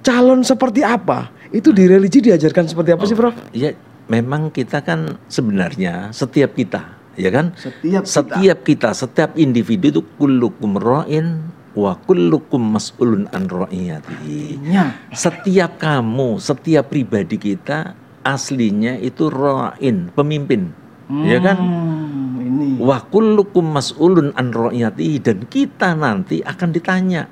calon 0.00 0.40
seperti 0.40 0.80
apa, 0.80 1.28
itu 1.50 1.74
di 1.74 1.84
religi 1.90 2.22
diajarkan 2.22 2.64
seperti 2.70 2.90
apa 2.94 3.04
sih, 3.04 3.16
Prof? 3.18 3.34
Ya, 3.50 3.74
memang 4.06 4.54
kita 4.54 4.80
kan 4.82 5.18
sebenarnya 5.26 6.14
setiap 6.14 6.54
kita, 6.54 6.98
ya 7.18 7.30
kan? 7.30 7.52
Setiap 7.58 8.02
kita. 8.06 8.10
setiap 8.10 8.58
kita, 8.62 8.88
setiap 8.94 9.30
individu 9.34 9.98
itu 9.98 10.02
kullukum 10.16 10.78
ra'in 10.78 11.50
wa 11.74 11.94
kullukum 12.06 12.78
mas'ulun 12.78 13.30
an 13.30 13.46
ra'iyatihi. 13.46 14.62
Nya. 14.66 15.10
Setiap 15.14 15.78
kamu, 15.78 16.38
setiap 16.42 16.90
pribadi 16.90 17.38
kita 17.38 17.94
aslinya 18.22 18.98
itu 18.98 19.30
ra'in, 19.30 20.10
pemimpin. 20.14 20.79
Ya 21.26 21.38
kan? 21.42 21.58
Hmm, 21.58 22.38
ini. 22.38 22.68
Wa 22.78 23.02
kullukum 23.10 23.66
mas'ulun 23.74 24.30
an 24.38 24.54
ra'iyatihi 24.54 25.18
dan 25.20 25.38
kita 25.50 25.98
nanti 25.98 26.40
akan 26.46 26.70
ditanya 26.70 27.26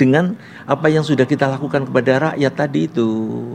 dengan 0.00 0.32
apa 0.64 0.88
yang 0.88 1.04
sudah 1.04 1.28
kita 1.28 1.44
lakukan 1.44 1.84
kepada 1.84 2.32
rakyat 2.32 2.52
tadi 2.56 2.88
itu. 2.88 3.10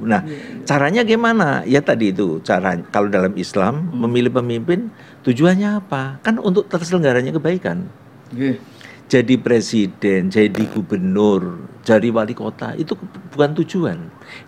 Nah, 0.05 0.21
caranya 0.61 1.01
gimana? 1.01 1.65
Ya 1.65 1.81
tadi 1.81 2.13
itu 2.13 2.37
cara 2.45 2.77
kalau 2.93 3.09
dalam 3.09 3.33
Islam 3.33 3.89
memilih 3.89 4.29
pemimpin 4.29 4.93
tujuannya 5.25 5.81
apa? 5.81 6.21
Kan 6.21 6.37
untuk 6.37 6.69
terselenggaranya 6.69 7.33
kebaikan. 7.33 7.89
Oke. 8.29 8.61
Jadi 9.05 9.37
presiden, 9.37 10.33
jadi 10.33 10.65
gubernur, 10.73 11.69
jadi 11.85 12.09
wali 12.09 12.33
kota 12.33 12.73
itu 12.73 12.97
bukan 13.37 13.53
tujuan. 13.61 13.97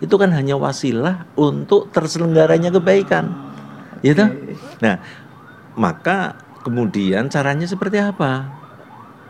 Itu 0.02 0.18
kan 0.18 0.34
hanya 0.34 0.58
wasilah 0.58 1.30
untuk 1.38 1.94
terselenggaranya 1.94 2.74
kebaikan. 2.74 3.47
Ya 4.02 4.12
toh? 4.14 4.30
Nah, 4.78 5.02
maka 5.74 6.38
kemudian 6.62 7.26
caranya 7.30 7.66
seperti 7.66 7.98
apa? 7.98 8.46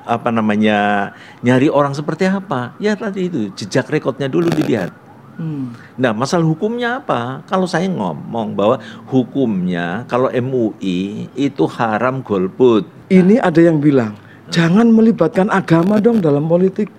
Apa 0.09 0.29
namanya? 0.33 1.13
Nyari 1.45 1.69
orang 1.69 1.93
seperti 1.93 2.29
apa? 2.29 2.77
Ya 2.81 2.97
tadi 2.97 3.29
itu 3.29 3.53
jejak 3.53 3.89
rekodnya 3.93 4.29
dulu 4.29 4.49
dilihat. 4.53 4.93
Hmm. 5.39 5.71
Nah, 5.95 6.11
masalah 6.11 6.43
hukumnya 6.43 6.99
apa? 6.99 7.47
Kalau 7.47 7.71
saya 7.71 7.87
ngomong 7.87 8.59
bahwa 8.59 8.83
hukumnya 9.07 10.03
kalau 10.11 10.27
MUI 10.35 11.31
itu 11.39 11.65
haram 11.79 12.19
golput. 12.27 12.83
Ini 13.07 13.39
ada 13.39 13.63
yang 13.63 13.79
bilang, 13.79 14.19
jangan 14.51 14.91
melibatkan 14.91 15.47
agama 15.47 16.03
dong 16.03 16.19
dalam 16.19 16.51
politik. 16.51 16.91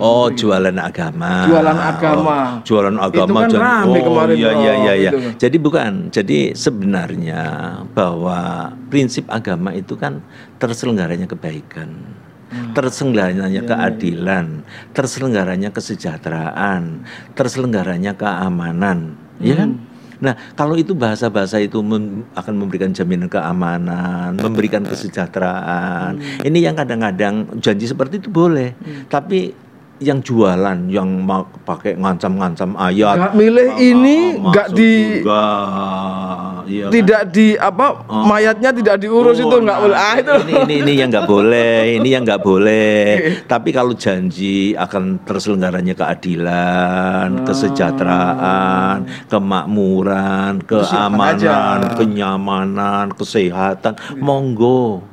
Oh, 0.00 0.28
jualan 0.28 0.76
agama. 0.76 1.48
Jualan 1.48 1.78
agama. 1.78 2.38
Oh, 2.60 2.64
jualan 2.66 2.96
agama. 3.00 3.24
Itu 3.24 3.34
kan 3.34 3.50
rame 3.56 3.98
oh, 3.98 4.04
kemarin, 4.04 4.34
Iya, 4.36 4.50
iya, 4.52 4.72
iya, 4.76 4.92
iya. 4.94 5.10
Itu. 5.10 5.18
Jadi 5.40 5.56
bukan. 5.56 5.92
Jadi 6.12 6.38
sebenarnya 6.52 7.42
bahwa 7.96 8.70
prinsip 8.92 9.24
agama 9.32 9.72
itu 9.72 9.96
kan 9.96 10.20
terselenggaranya 10.60 11.24
kebaikan. 11.24 11.90
Hmm. 12.50 12.74
Terselenggaranya 12.74 13.62
Iya, 13.62 13.62
keadilan, 13.62 14.66
terselenggaranya 14.90 15.70
kesejahteraan, 15.70 17.06
terselenggaranya 17.38 18.18
keamanan, 18.18 19.14
ya 19.38 19.54
kan? 19.54 19.70
Hmm. 19.78 19.88
Nah, 20.20 20.34
kalau 20.52 20.76
itu 20.76 20.92
bahasa-bahasa 20.92 21.62
itu 21.64 21.80
mem- 21.80 22.28
akan 22.36 22.54
memberikan 22.58 22.92
jaminan 22.92 23.30
keamanan, 23.30 24.36
memberikan 24.36 24.84
kesejahteraan. 24.84 26.20
Hmm. 26.20 26.44
Ini 26.44 26.58
yang 26.70 26.76
kadang-kadang 26.76 27.56
janji 27.62 27.88
seperti 27.88 28.20
itu 28.20 28.28
boleh, 28.28 28.76
tapi 29.08 29.54
yang 30.00 30.18
jualan, 30.18 30.88
yang 30.88 31.04
mau 31.20 31.44
pakai 31.62 31.92
ngancam-ngancam 31.94 32.72
ayat, 32.74 33.16
Nggak 33.16 33.34
milih 33.36 33.68
ma- 33.68 33.78
ini, 33.78 34.16
ma- 34.34 34.48
nggak 34.48 34.66
masuk 34.66 34.78
di- 34.80 35.20
surga, 35.20 35.44
iya 36.64 36.84
kan? 36.84 36.90
Tidak 36.90 37.22
di 37.28 37.46
apa 37.52 37.86
mayatnya 38.08 38.70
tidak 38.72 38.96
diurus 38.98 39.36
itu 39.36 39.46
Oh, 39.46 39.60
nggak 39.60 39.76
nah, 39.76 39.84
boleh. 39.84 39.98
Ah 39.98 40.14
itu. 40.16 40.32
Ini, 40.40 40.52
ini, 40.56 40.74
ini 40.80 40.92
yang 40.96 41.08
nggak 41.10 41.28
boleh, 41.28 41.74
ini 41.94 42.08
yang 42.08 42.22
nggak 42.24 42.40
boleh. 42.40 42.98
Tapi 43.44 43.68
kalau 43.70 43.92
janji 43.92 44.72
akan 44.72 45.20
terselenggaranya 45.20 45.92
keadilan, 45.92 47.44
kesejahteraan, 47.44 48.98
kemakmuran, 49.28 50.64
keamanan, 50.64 51.92
kenyamanan, 51.92 53.06
kesehatan, 53.12 53.94
monggo. 54.16 55.09